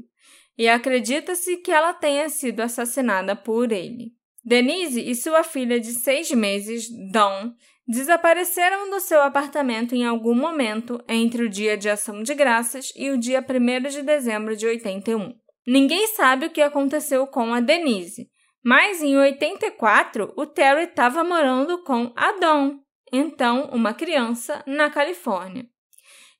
[0.55, 4.11] e acredita-se que ela tenha sido assassinada por ele.
[4.45, 7.53] Denise e sua filha de seis meses, Dawn,
[7.87, 13.09] desapareceram do seu apartamento em algum momento entre o dia de ação de graças e
[13.09, 15.33] o dia 1 de dezembro de 81.
[15.65, 18.29] Ninguém sabe o que aconteceu com a Denise,
[18.63, 22.79] mas em 84 o Terry estava morando com a Dawn,
[23.11, 25.65] então uma criança, na Califórnia.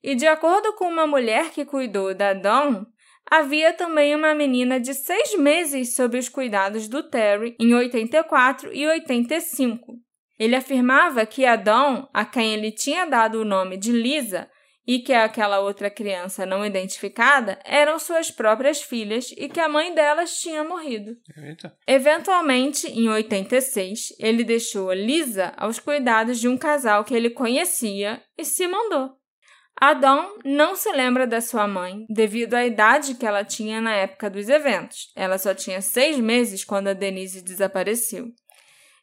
[0.02, 2.84] E de acordo com uma mulher que cuidou da Dawn,
[3.30, 8.86] havia também uma menina de seis meses sob os cuidados do Terry em 84 e
[8.86, 10.07] 85.
[10.38, 14.48] Ele afirmava que a Dawn, a quem ele tinha dado o nome de Lisa,
[14.88, 19.94] e que aquela outra criança não identificada eram suas próprias filhas e que a mãe
[19.94, 21.14] delas tinha morrido.
[21.36, 21.76] Eita.
[21.86, 28.46] Eventualmente, em 86, ele deixou Lisa aos cuidados de um casal que ele conhecia e
[28.46, 29.10] se mandou.
[29.78, 33.94] A Dawn não se lembra da sua mãe devido à idade que ela tinha na
[33.94, 35.12] época dos eventos.
[35.14, 38.32] Ela só tinha seis meses quando a Denise desapareceu.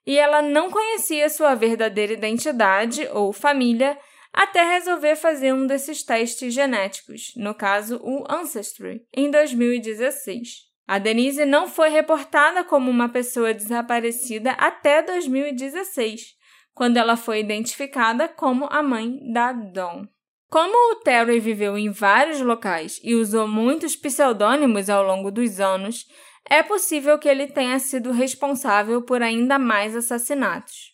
[0.05, 3.97] E ela não conhecia sua verdadeira identidade ou família
[4.31, 10.65] até resolver fazer um desses testes genéticos, no caso o Ancestry, em 2016.
[10.87, 16.35] A Denise não foi reportada como uma pessoa desaparecida até 2016,
[16.73, 20.05] quando ela foi identificada como a mãe da Dawn.
[20.49, 26.05] Como o Terry viveu em vários locais e usou muitos pseudônimos ao longo dos anos,
[26.49, 30.93] é possível que ele tenha sido responsável por ainda mais assassinatos.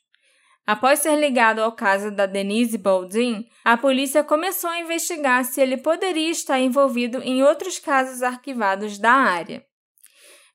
[0.66, 5.78] Após ser ligado ao caso da Denise Baldwin, a polícia começou a investigar se ele
[5.78, 9.66] poderia estar envolvido em outros casos arquivados da área.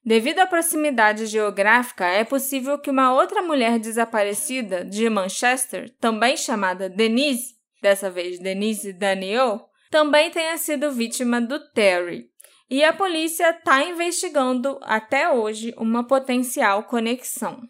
[0.04, 6.88] Devido à proximidade geográfica, é possível que uma outra mulher desaparecida de Manchester, também chamada
[6.88, 12.30] Denise, dessa vez Denise Daniel, também tenha sido vítima do Terry.
[12.68, 17.60] E a polícia está investigando até hoje uma potencial conexão.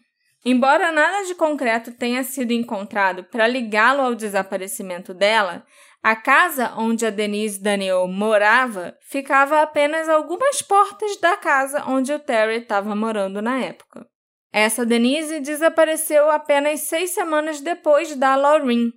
[0.43, 5.63] Embora nada de concreto tenha sido encontrado para ligá-lo ao desaparecimento dela,
[6.01, 12.19] a casa onde a Denise Daniel morava ficava apenas algumas portas da casa onde o
[12.19, 14.07] Terry estava morando na época.
[14.53, 18.91] Essa Denise desapareceu apenas seis semanas depois da Lauren.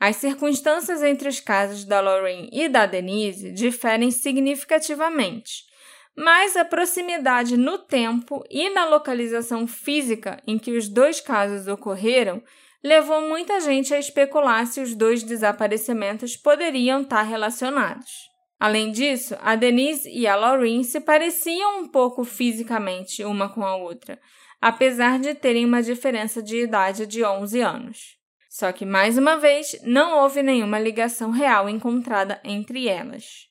[0.00, 5.68] As circunstâncias entre os casos da Lauren e da Denise diferem significativamente
[6.20, 12.42] mas a proximidade no tempo e na localização física em que os dois casos ocorreram
[12.82, 18.28] levou muita gente a especular se os dois desaparecimentos poderiam estar relacionados.
[18.58, 23.76] Além disso, a Denise e a Lauren se pareciam um pouco fisicamente uma com a
[23.76, 24.18] outra,
[24.60, 28.17] apesar de terem uma diferença de idade de 11 anos.
[28.58, 33.46] Só que, mais uma vez, não houve nenhuma ligação real encontrada entre elas.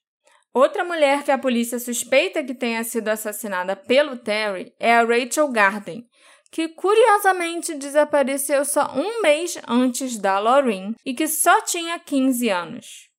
[0.54, 5.48] Outra mulher que a polícia suspeita que tenha sido assassinada pelo Terry é a Rachel
[5.48, 6.06] Garden,
[6.52, 13.10] que curiosamente desapareceu só um mês antes da Lauren e que só tinha 15 anos.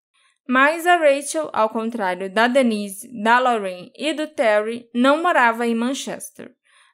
[0.46, 5.74] Mas a Rachel, ao contrário da Denise, da Lauren e do Terry, não morava em
[5.74, 6.50] Manchester.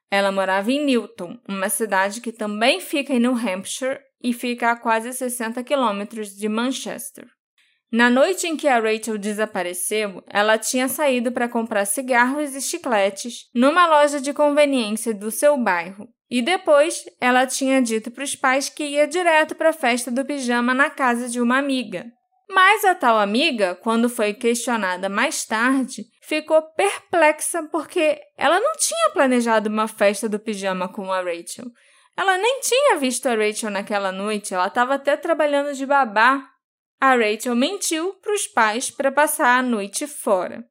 [0.09, 4.77] Ela morava em Newton, uma cidade que também fica em New Hampshire e fica a
[4.77, 7.27] quase 60 quilômetros de Manchester.
[7.93, 13.51] Na noite em que a Rachel desapareceu, ela tinha saído para comprar cigarros e chicletes
[13.55, 16.09] numa loja de conveniência do seu bairro.
[16.31, 20.25] E depois ela tinha dito para os pais que ia direto para a festa do
[20.25, 22.07] pijama na casa de uma amiga.
[22.49, 29.11] Mas a tal amiga, quando foi questionada mais tarde, ficou perplexa porque ela não tinha
[29.13, 31.67] planejado uma festa do pijama com a Rachel.
[32.17, 36.55] Ela nem tinha visto a Rachel naquela noite, ela estava até trabalhando de babá
[37.05, 40.65] a Rachel mentiu para os pais para passar a noite fora.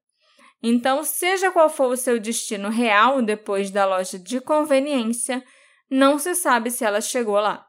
[0.63, 5.43] Então, seja qual for o seu destino real depois da loja de conveniência,
[5.91, 7.63] não se sabe se ela chegou lá.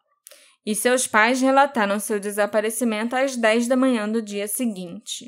[0.64, 5.26] E seus pais relataram seu desaparecimento às 10 da manhã do dia seguinte.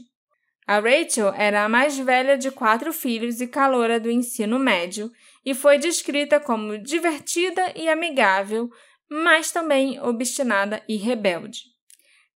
[0.67, 5.13] A Rachel era a mais velha de quatro filhos e caloura do ensino médio
[5.47, 8.69] e foi descrita como divertida e amigável,
[9.09, 11.61] mas também obstinada e rebelde.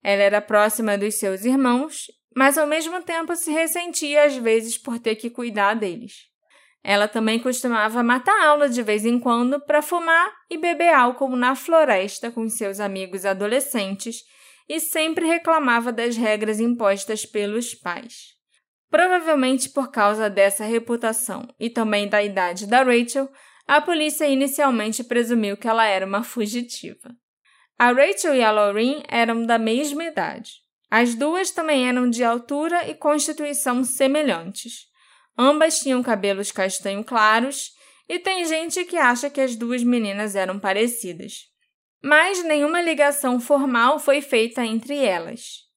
[0.01, 5.01] Ela era próxima dos seus irmãos, mas ao mesmo tempo se ressentia às vezes por
[5.01, 6.29] ter que cuidar deles.
[6.85, 11.57] Ela também costumava matar aula de vez em quando para fumar e beber álcool na
[11.57, 14.23] floresta com seus amigos adolescentes
[14.69, 18.40] e sempre reclamava das regras impostas pelos pais.
[18.91, 23.31] Provavelmente por causa dessa reputação e também da idade da Rachel,
[23.67, 27.15] a polícia inicialmente presumiu que ela era uma fugitiva.
[27.79, 30.55] A Rachel e a Lauren eram da mesma idade.
[30.91, 34.89] As duas também eram de altura e constituição semelhantes.
[35.39, 37.71] Ambas tinham cabelos castanho claros
[38.09, 41.45] e tem gente que acha que as duas meninas eram parecidas.
[42.03, 45.70] Mas nenhuma ligação formal foi feita entre elas.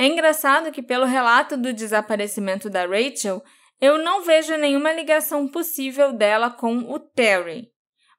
[0.00, 3.44] É engraçado que, pelo relato do desaparecimento da Rachel,
[3.78, 7.68] eu não vejo nenhuma ligação possível dela com o Terry.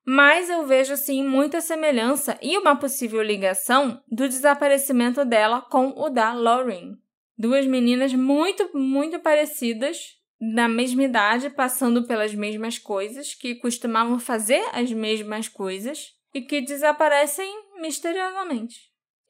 [0.05, 6.07] Mas eu vejo sim muita semelhança e uma possível ligação do desaparecimento dela com o
[6.07, 6.97] da Lauren.
[7.35, 10.19] Duas meninas muito, muito parecidas,
[10.53, 16.61] da mesma idade, passando pelas mesmas coisas, que costumavam fazer as mesmas coisas e que
[16.61, 17.51] desaparecem
[17.81, 18.75] misteriosamente.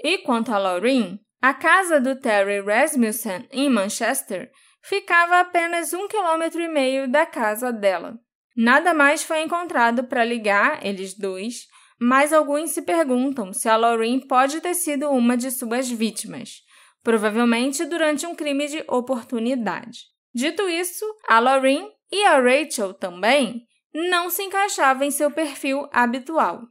[0.04, 4.52] E quanto a Lauren, a casa do Terry Rasmussen em Manchester
[4.84, 8.20] ficava a apenas um quilômetro e meio da casa dela.
[8.56, 11.68] Nada mais foi encontrado para ligar eles dois,
[12.00, 16.62] mas alguns se perguntam se a Lauren pode ter sido uma de suas vítimas,
[17.04, 20.00] provavelmente durante um crime de oportunidade.
[20.34, 26.62] Dito isso, a Lauren e a Rachel também não se encaixavam em seu perfil habitual.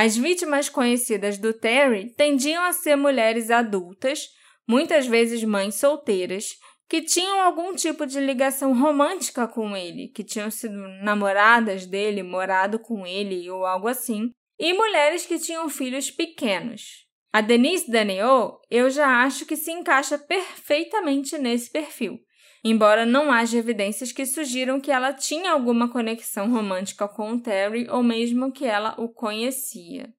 [0.00, 4.28] As vítimas conhecidas do Terry tendiam a ser mulheres adultas,
[4.64, 6.50] muitas vezes mães solteiras,
[6.88, 12.78] que tinham algum tipo de ligação romântica com ele, que tinham sido namoradas dele, morado
[12.78, 17.04] com ele ou algo assim, e mulheres que tinham filhos pequenos.
[17.32, 22.20] A Denise Daniel, eu já acho que se encaixa perfeitamente nesse perfil
[22.68, 27.88] embora não haja evidências que sugiram que ela tinha alguma conexão romântica com o Terry
[27.90, 30.12] ou mesmo que ela o conhecia.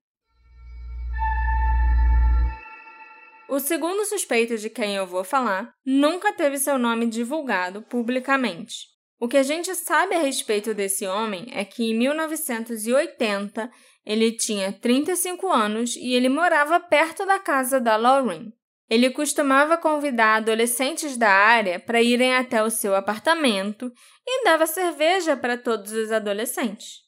[3.49, 8.87] O segundo suspeito de quem eu vou falar nunca teve seu nome divulgado publicamente.
[9.19, 13.69] O que a gente sabe a respeito desse homem é que em 1980
[14.05, 18.53] ele tinha 35 anos e ele morava perto da casa da Lauren.
[18.89, 23.91] Ele costumava convidar adolescentes da área para irem até o seu apartamento
[24.25, 27.07] e dava cerveja para todos os adolescentes.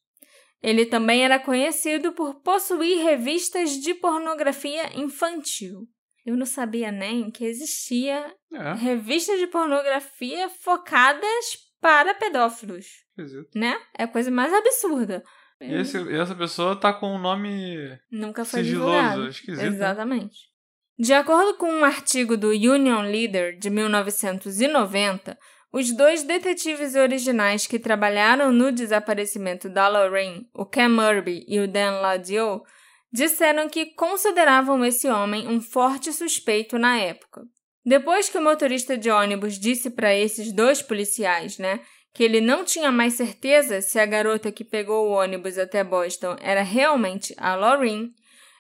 [0.62, 5.88] Ele também era conhecido por possuir revistas de pornografia infantil.
[6.24, 8.74] Eu não sabia nem que existia é.
[8.76, 12.86] revistas de pornografia focadas para pedófilos.
[13.18, 13.50] Esquisito.
[13.56, 13.76] Né?
[13.98, 15.24] É a coisa mais absurda.
[15.60, 17.76] E esse, essa pessoa tá com um nome
[18.12, 19.28] Nunca foi sigiloso, divulgado.
[19.28, 19.62] esquisito.
[19.62, 19.68] né?
[19.68, 20.51] Exatamente.
[21.02, 25.36] De acordo com um artigo do Union Leader de 1990,
[25.74, 31.68] os dois detetives originais que trabalharam no desaparecimento da Lorraine, o Cam Murby e o
[31.68, 32.62] Dan Ladio,
[33.12, 37.48] disseram que consideravam esse homem um forte suspeito na época.
[37.84, 41.80] Depois que o motorista de ônibus disse para esses dois policiais, né,
[42.14, 46.36] que ele não tinha mais certeza se a garota que pegou o ônibus até Boston
[46.40, 48.14] era realmente a Lorraine,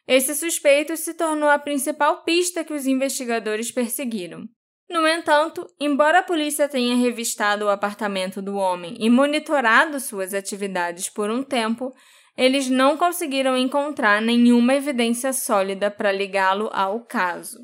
[0.07, 4.47] esse suspeito se tornou a principal pista que os investigadores perseguiram.
[4.89, 11.07] No entanto, embora a polícia tenha revistado o apartamento do homem e monitorado suas atividades
[11.07, 11.93] por um tempo,
[12.37, 17.59] eles não conseguiram encontrar nenhuma evidência sólida para ligá-lo ao caso.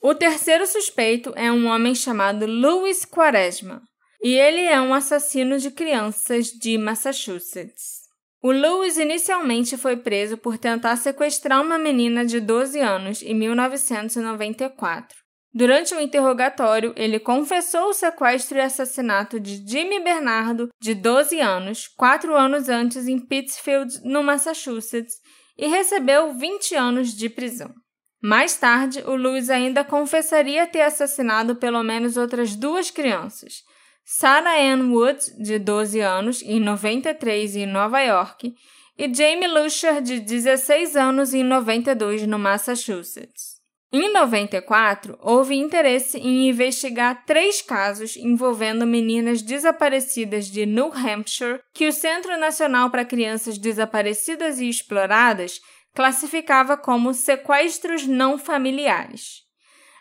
[0.00, 3.82] O terceiro suspeito é um homem chamado Louis Quaresma,
[4.22, 7.97] e ele é um assassino de crianças de Massachusetts.
[8.40, 15.18] O Lewis inicialmente foi preso por tentar sequestrar uma menina de 12 anos em 1994.
[15.52, 21.88] Durante o interrogatório, ele confessou o sequestro e assassinato de Jimmy Bernardo, de 12 anos,
[21.88, 25.14] quatro anos antes em Pittsfield, no Massachusetts,
[25.56, 27.74] e recebeu 20 anos de prisão.
[28.22, 33.62] Mais tarde, o Lewis ainda confessaria ter assassinado pelo menos outras duas crianças,
[34.10, 38.54] Sarah Ann Wood, de 12 anos, em 93 em Nova York,
[38.96, 43.58] e Jamie Lusher, de 16 anos, em 92 no Massachusetts.
[43.92, 51.86] Em 94, houve interesse em investigar três casos envolvendo meninas desaparecidas de New Hampshire que
[51.86, 55.60] o Centro Nacional para Crianças Desaparecidas e Exploradas
[55.94, 59.47] classificava como sequestros não familiares.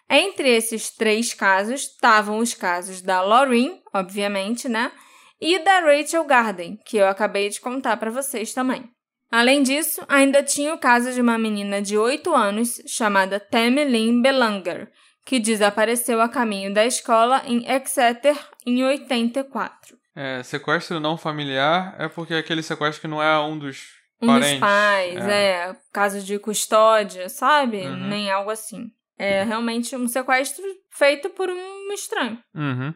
[0.10, 4.92] Entre esses três casos estavam os casos da Lauren, obviamente, né?
[5.40, 8.90] E da Rachel Garden, que eu acabei de contar para vocês também.
[9.30, 14.22] Além disso, ainda tinha o caso de uma menina de 8 anos chamada Tammy Lynn
[14.22, 14.90] Belanger,
[15.26, 19.98] que desapareceu a caminho da escola em Exeter em 84.
[20.16, 23.90] É, sequestro não familiar é porque é aquele sequestro que não é um dos
[24.22, 24.52] Um parentes.
[24.52, 25.76] dos pais, é.
[25.94, 27.82] caso de custódia, sabe?
[27.82, 28.08] Uhum.
[28.08, 28.90] Nem algo assim.
[29.18, 32.40] É realmente um sequestro feito por um estranho.
[32.54, 32.94] Uhum.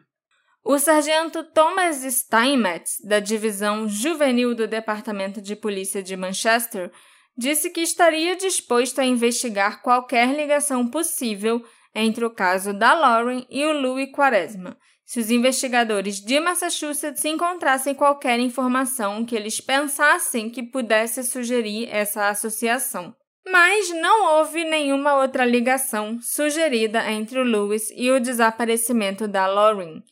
[0.64, 6.92] O sargento Thomas Steinmetz, da divisão juvenil do Departamento de Polícia de Manchester,
[7.36, 11.64] disse que estaria disposto a investigar qualquer ligação possível
[11.94, 17.94] entre o caso da Lauren e o Louis Quaresma, se os investigadores de Massachusetts encontrassem
[17.94, 23.14] qualquer informação que eles pensassem que pudesse sugerir essa associação.
[23.46, 30.04] Mas não houve nenhuma outra ligação sugerida entre o Louis e o desaparecimento da Lauren.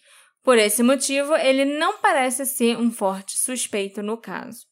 [0.43, 4.65] Por esse motivo, ele não parece ser um forte suspeito no caso.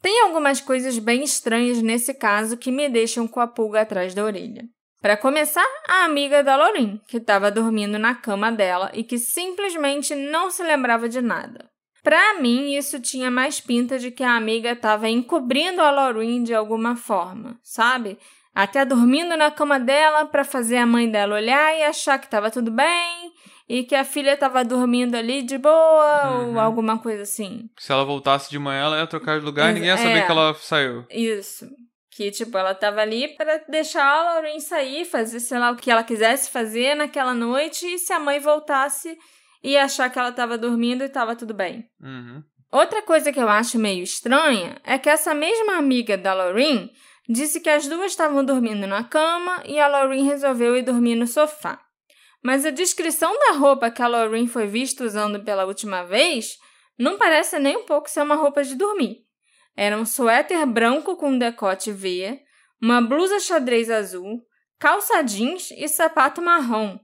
[0.00, 4.24] Tem algumas coisas bem estranhas nesse caso que me deixam com a pulga atrás da
[4.24, 4.64] orelha.
[5.00, 10.14] Para começar, a amiga da Lauren, que estava dormindo na cama dela e que simplesmente
[10.14, 11.68] não se lembrava de nada.
[12.02, 16.54] Para mim, isso tinha mais pinta de que a amiga estava encobrindo a Lauren de
[16.54, 18.18] alguma forma, sabe?
[18.54, 22.50] Até dormindo na cama dela para fazer a mãe dela olhar e achar que estava
[22.50, 23.32] tudo bem
[23.68, 26.54] e que a filha estava dormindo ali de boa Uhum.
[26.54, 27.68] ou alguma coisa assim.
[27.78, 30.22] Se ela voltasse de manhã, ela ia trocar de lugar e ninguém ia saber É.
[30.22, 31.04] que ela saiu.
[31.10, 31.66] Isso.
[32.10, 35.88] Que, tipo, ela tava ali para deixar a Lauren sair, fazer, sei lá, o que
[35.90, 39.16] ela quisesse fazer naquela noite e se a mãe voltasse
[39.62, 41.88] ia achar que ela tava dormindo e tava tudo bem.
[42.00, 42.42] Uhum.
[42.70, 46.90] Outra coisa que eu acho meio estranha é que essa mesma amiga da Lauren
[47.28, 51.26] disse que as duas estavam dormindo na cama e a Lauren resolveu ir dormir no
[51.26, 51.80] sofá.
[52.42, 56.56] Mas a descrição da roupa que a Lauren foi vista usando pela última vez
[56.98, 59.24] não parece nem um pouco ser uma roupa de dormir.
[59.76, 62.40] Era um suéter branco com decote V,
[62.82, 64.42] uma blusa xadrez azul,
[64.78, 66.98] calça jeans e sapato marrom,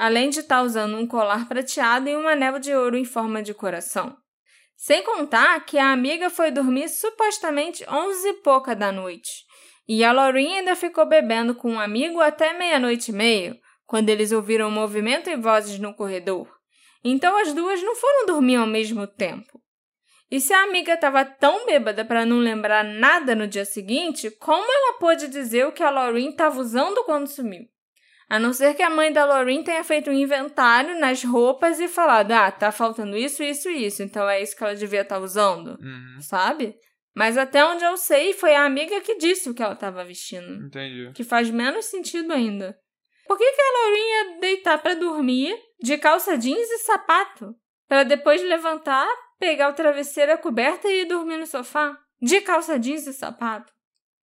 [0.00, 3.52] além de estar usando um colar prateado e um anel de ouro em forma de
[3.52, 4.16] coração.
[4.74, 9.44] Sem contar que a amiga foi dormir supostamente onze e pouca da noite.
[9.86, 14.32] E a Lauren ainda ficou bebendo com um amigo até meia-noite e meia, quando eles
[14.32, 16.48] ouviram movimento e vozes no corredor.
[17.04, 19.60] Então as duas não foram dormir ao mesmo tempo.
[20.30, 24.64] E se a amiga estava tão bêbada para não lembrar nada no dia seguinte, como
[24.64, 27.68] ela pôde dizer o que a Lauren estava usando quando sumiu?
[28.30, 31.88] A não ser que a mãe da Lauren tenha feito um inventário nas roupas e
[31.88, 35.18] falado: ah, tá faltando isso, isso e isso, então é isso que ela devia estar
[35.18, 36.20] usando, Uhum.
[36.20, 36.76] sabe?
[37.14, 40.64] Mas até onde eu sei, foi a amiga que disse o que ela estava vestindo.
[40.64, 41.10] Entendi.
[41.12, 42.78] Que faz menos sentido ainda.
[43.26, 43.98] Por que, que a Lauren
[44.34, 45.52] ia deitar para dormir
[45.82, 47.52] de calça jeans e sapato?
[47.88, 49.08] Para depois levantar,
[49.40, 51.96] pegar o travesseiro, a coberta e ir dormir no sofá?
[52.22, 53.72] De calça jeans e sapato?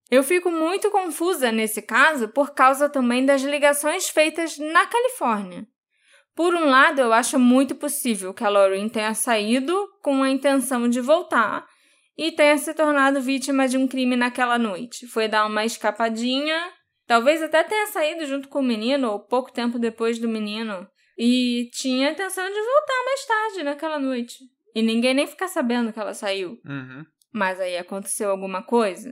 [0.09, 5.67] Eu fico muito confusa nesse caso por causa também das ligações feitas na Califórnia.
[6.35, 10.87] Por um lado, eu acho muito possível que a Lauren tenha saído com a intenção
[10.87, 11.65] de voltar
[12.17, 15.07] e tenha se tornado vítima de um crime naquela noite.
[15.07, 16.71] Foi dar uma escapadinha,
[17.05, 20.87] talvez até tenha saído junto com o menino ou pouco tempo depois do menino
[21.17, 24.37] e tinha a intenção de voltar mais tarde naquela noite.
[24.75, 26.59] E ninguém nem ficar sabendo que ela saiu.
[26.63, 27.03] Uhum.
[27.33, 29.11] Mas aí aconteceu alguma coisa.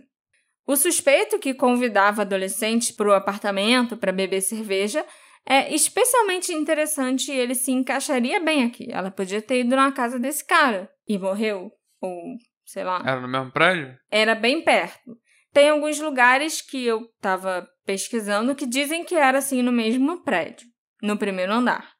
[0.68, 5.06] O suspeito que convidava adolescentes para o apartamento para beber cerveja
[5.46, 8.88] é especialmente interessante e ele se encaixaria bem aqui.
[8.92, 11.72] Ela podia ter ido na casa desse cara e morreu.
[12.02, 12.36] Ou,
[12.66, 13.02] sei lá.
[13.06, 13.96] Era no mesmo prédio?
[14.10, 15.16] Era bem perto.
[15.54, 20.68] Tem alguns lugares que eu estava pesquisando que dizem que era assim no mesmo prédio,
[21.02, 21.94] no primeiro andar.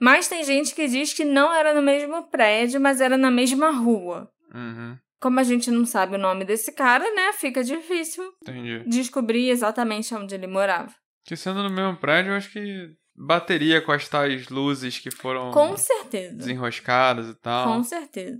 [0.00, 3.70] Mas tem gente que diz que não era no mesmo prédio, mas era na mesma
[3.70, 4.30] rua.
[4.54, 4.96] Uhum.
[5.20, 7.32] Como a gente não sabe o nome desse cara, né?
[7.32, 8.84] Fica difícil Entendi.
[8.86, 10.94] descobrir exatamente onde ele morava.
[11.24, 15.50] Que sendo no mesmo prédio, eu acho que bateria com as tais luzes que foram
[15.50, 16.36] Com certeza.
[16.36, 17.72] desenroscadas e tal.
[17.72, 18.38] Com certeza.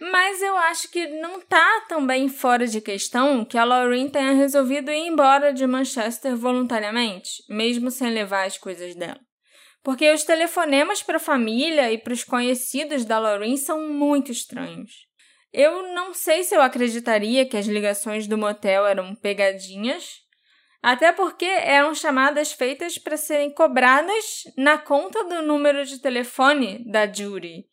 [0.00, 4.90] Mas eu acho que não tá também fora de questão que a Lauren tenha resolvido
[4.90, 9.20] ir embora de Manchester voluntariamente, mesmo sem levar as coisas dela.
[9.82, 14.90] Porque os telefonemas para a família e para os conhecidos da Lauren são muito estranhos.
[15.52, 20.22] Eu não sei se eu acreditaria que as ligações do motel eram pegadinhas,
[20.82, 27.06] até porque eram chamadas feitas para serem cobradas na conta do número de telefone da
[27.06, 27.64] Judy.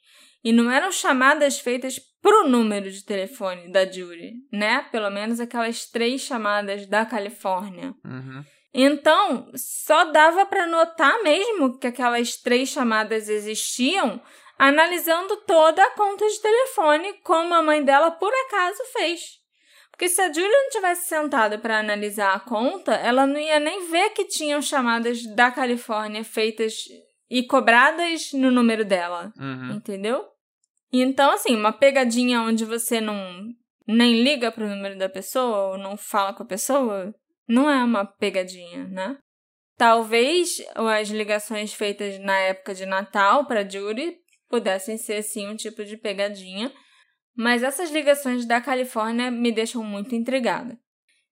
[0.43, 4.85] E não eram chamadas feitas pro número de telefone da Judy, né?
[4.91, 7.93] Pelo menos aquelas três chamadas da Califórnia.
[8.05, 8.43] Uhum.
[8.73, 14.21] Então, só dava para notar mesmo que aquelas três chamadas existiam
[14.59, 19.39] analisando toda a conta de telefone, como a mãe dela por acaso fez.
[19.89, 23.89] Porque se a Julie não tivesse sentado para analisar a conta, ela não ia nem
[23.89, 26.83] ver que tinham chamadas da Califórnia feitas
[27.29, 29.31] e cobradas no número dela.
[29.37, 29.75] Uhum.
[29.75, 30.25] Entendeu?
[30.91, 33.15] Então, assim, uma pegadinha onde você não
[33.87, 37.13] nem liga pro número da pessoa ou não fala com a pessoa,
[37.47, 39.17] não é uma pegadinha, né?
[39.77, 44.17] Talvez as ligações feitas na época de Natal para Judy
[44.49, 46.71] pudessem ser sim um tipo de pegadinha,
[47.35, 50.77] mas essas ligações da Califórnia me deixam muito intrigada.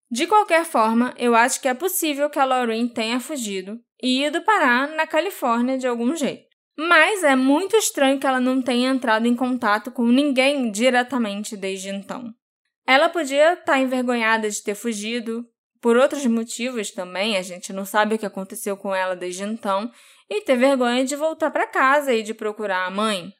[0.10, 4.42] De qualquer forma, eu acho que é possível que a Lauren tenha fugido e ido
[4.42, 6.48] parar na Califórnia de algum jeito.
[6.78, 11.90] Mas é muito estranho que ela não tenha entrado em contato com ninguém diretamente desde
[11.90, 12.32] então.
[12.86, 15.46] Ela podia estar envergonhada de ter fugido,
[15.82, 19.92] por outros motivos também, a gente não sabe o que aconteceu com ela desde então,
[20.30, 23.34] e ter vergonha de voltar para casa e de procurar a mãe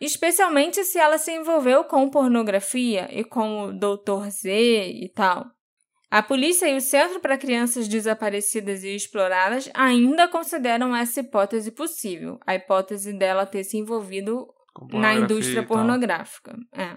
[0.00, 4.28] especialmente se ela se envolveu com pornografia e com o Dr.
[4.30, 5.46] Z e tal.
[6.10, 12.38] A polícia e o Centro para Crianças Desaparecidas e Exploradas ainda consideram essa hipótese possível,
[12.46, 14.48] a hipótese dela ter se envolvido
[14.92, 16.56] na indústria pornográfica.
[16.72, 16.96] É.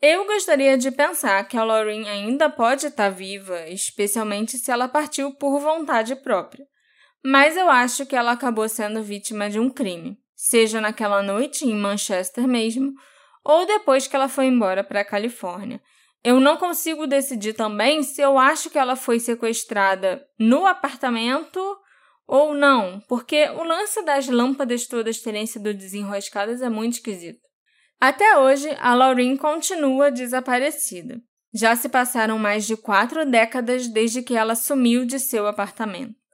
[0.00, 5.34] Eu gostaria de pensar que a Lauren ainda pode estar viva, especialmente se ela partiu
[5.34, 6.64] por vontade própria.
[7.26, 11.74] Mas eu acho que ela acabou sendo vítima de um crime seja naquela noite em
[11.74, 12.92] Manchester mesmo,
[13.42, 15.80] ou depois que ela foi embora para a Califórnia.
[16.22, 21.60] Eu não consigo decidir também se eu acho que ela foi sequestrada no apartamento
[22.26, 27.40] ou não, porque o lance das lâmpadas todas terem sido desenroscadas é muito esquisito.
[28.00, 31.20] Até hoje, a Lauren continua desaparecida.
[31.54, 36.25] Já se passaram mais de quatro décadas desde que ela sumiu de seu apartamento.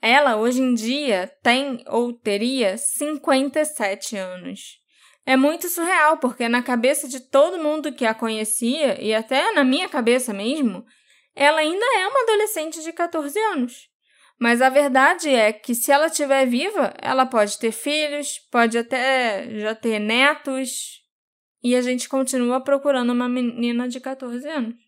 [0.00, 4.78] Ela, hoje em dia, tem ou teria 57 anos.
[5.26, 9.64] É muito surreal, porque na cabeça de todo mundo que a conhecia, e até na
[9.64, 10.86] minha cabeça mesmo,
[11.34, 13.90] ela ainda é uma adolescente de 14 anos.
[14.38, 19.50] Mas a verdade é que se ela estiver viva, ela pode ter filhos, pode até
[19.58, 21.02] já ter netos,
[21.62, 24.87] e a gente continua procurando uma menina de 14 anos.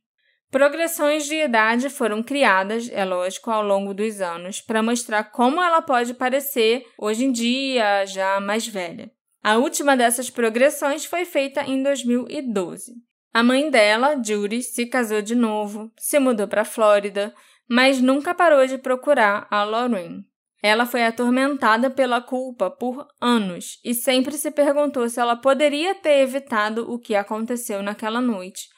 [0.51, 5.81] Progressões de idade foram criadas, é lógico, ao longo dos anos, para mostrar como ela
[5.81, 9.13] pode parecer hoje em dia, já mais velha.
[9.45, 12.95] A última dessas progressões foi feita em 2012.
[13.33, 17.33] A mãe dela, Judy, se casou de novo, se mudou para a Flórida,
[17.69, 20.25] mas nunca parou de procurar a Lauren.
[20.61, 26.23] Ela foi atormentada pela culpa por anos e sempre se perguntou se ela poderia ter
[26.23, 28.69] evitado o que aconteceu naquela noite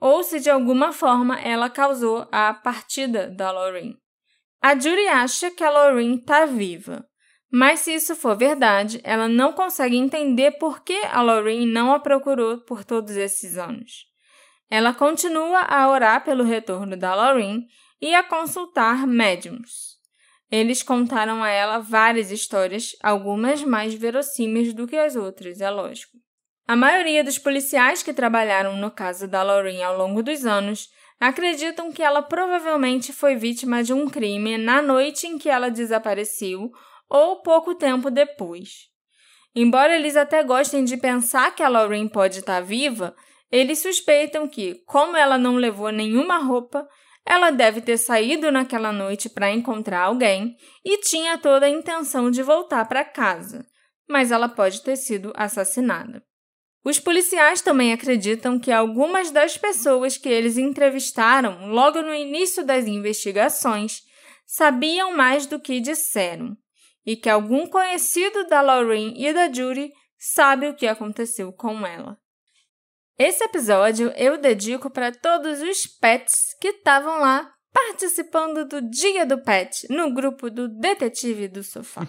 [0.00, 3.94] ou se de alguma forma ela causou a partida da Lauren.
[4.62, 7.06] A Judy acha que a Lauren está viva,
[7.52, 11.98] mas se isso for verdade, ela não consegue entender por que a Lauren não a
[11.98, 14.06] procurou por todos esses anos.
[14.70, 17.66] Ela continua a orar pelo retorno da Lauren
[18.00, 19.98] e a consultar médiums.
[20.50, 26.18] Eles contaram a ela várias histórias, algumas mais verossímeis do que as outras, é lógico.
[26.70, 31.90] A maioria dos policiais que trabalharam no caso da Lauren ao longo dos anos acreditam
[31.90, 36.70] que ela provavelmente foi vítima de um crime na noite em que ela desapareceu
[37.08, 38.86] ou pouco tempo depois.
[39.52, 43.16] Embora eles até gostem de pensar que a Lauren pode estar viva,
[43.50, 46.88] eles suspeitam que, como ela não levou nenhuma roupa,
[47.26, 50.54] ela deve ter saído naquela noite para encontrar alguém
[50.84, 53.66] e tinha toda a intenção de voltar para casa,
[54.08, 56.29] mas ela pode ter sido assassinada.
[56.84, 62.86] Os policiais também acreditam que algumas das pessoas que eles entrevistaram logo no início das
[62.86, 64.02] investigações
[64.46, 66.56] sabiam mais do que disseram,
[67.04, 72.18] e que algum conhecido da Lauren e da Judy sabe o que aconteceu com ela.
[73.18, 79.38] Esse episódio eu dedico para todos os pets que estavam lá participando do Dia do
[79.38, 82.06] Pet no grupo do Detetive do Sofá.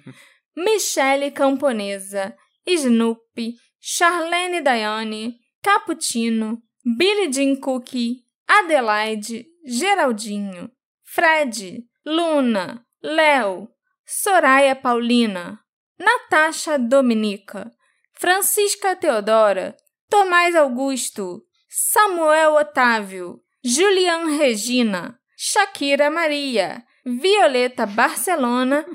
[0.56, 2.34] Michele Camponesa,
[2.68, 10.70] Snoopy, Charlene Daiane, Cappuccino, Billie Jean Cookie, Adelaide, Geraldinho,
[11.02, 13.68] Fred, Luna, Léo,
[14.06, 15.60] Soraya Paulina,
[15.98, 17.70] Natasha Dominica,
[18.12, 19.76] Francisca Teodora,
[20.08, 28.86] Tomás Augusto, Samuel Otávio, Julian Regina, Shakira Maria, Violeta Barcelona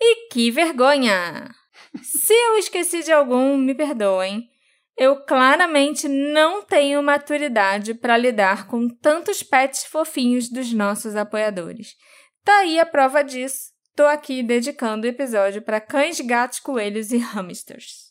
[0.00, 1.59] e que vergonha!
[2.02, 4.48] Se eu esqueci de algum, me perdoem.
[4.96, 11.96] Eu claramente não tenho maturidade para lidar com tantos pets fofinhos dos nossos apoiadores.
[12.44, 13.70] Tá aí a prova disso.
[13.96, 18.10] Tô aqui dedicando o episódio para cães, gatos, coelhos e hamsters.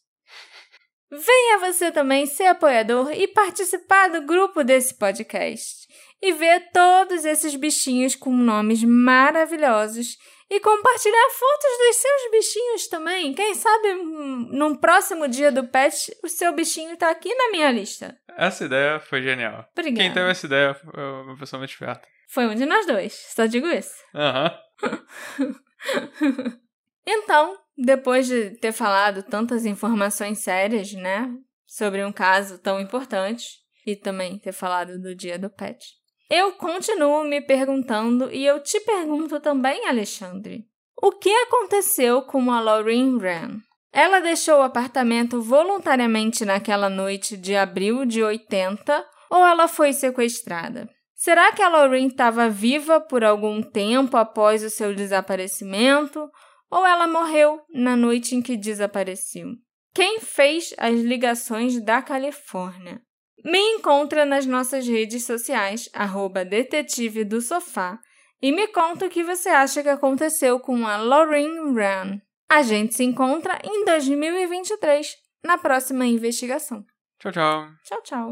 [1.12, 5.88] Venha você também ser apoiador e participar do grupo desse podcast
[6.22, 10.18] e ver todos esses bichinhos com nomes maravilhosos
[10.50, 13.34] e compartilhar fotos dos seus bichinhos também.
[13.34, 17.72] Quem sabe hum, num próximo dia do pet o seu bichinho tá aqui na minha
[17.72, 18.18] lista.
[18.38, 19.66] Essa ideia foi genial.
[19.72, 20.02] Obrigada.
[20.02, 22.08] Quem teve essa ideia foi uma pessoa muito esperta.
[22.30, 23.94] Foi um de nós dois, só digo isso.
[24.16, 24.58] Aham.
[27.12, 31.28] Então, depois de ter falado tantas informações sérias, né,
[31.66, 33.48] sobre um caso tão importante
[33.84, 35.84] e também ter falado do dia do pet,
[36.30, 40.66] eu continuo me perguntando e eu te pergunto também, Alexandre,
[41.02, 43.58] o que aconteceu com a Lauren Wren?
[43.92, 50.88] Ela deixou o apartamento voluntariamente naquela noite de abril de 80 ou ela foi sequestrada?
[51.16, 56.30] Será que a Lauren estava viva por algum tempo após o seu desaparecimento
[56.70, 59.48] ou ela morreu na noite em que desapareceu?
[59.94, 63.02] Quem fez as ligações da Califórnia?
[63.44, 68.00] Me encontra nas nossas redes sociais, arroba detetive do sofá,
[68.42, 72.20] e me conta o que você acha que aconteceu com a Lauren Run.
[72.50, 76.86] A gente se encontra em 2023, na próxima investigação.
[77.20, 77.68] Tchau, tchau.
[77.84, 78.32] Tchau, tchau.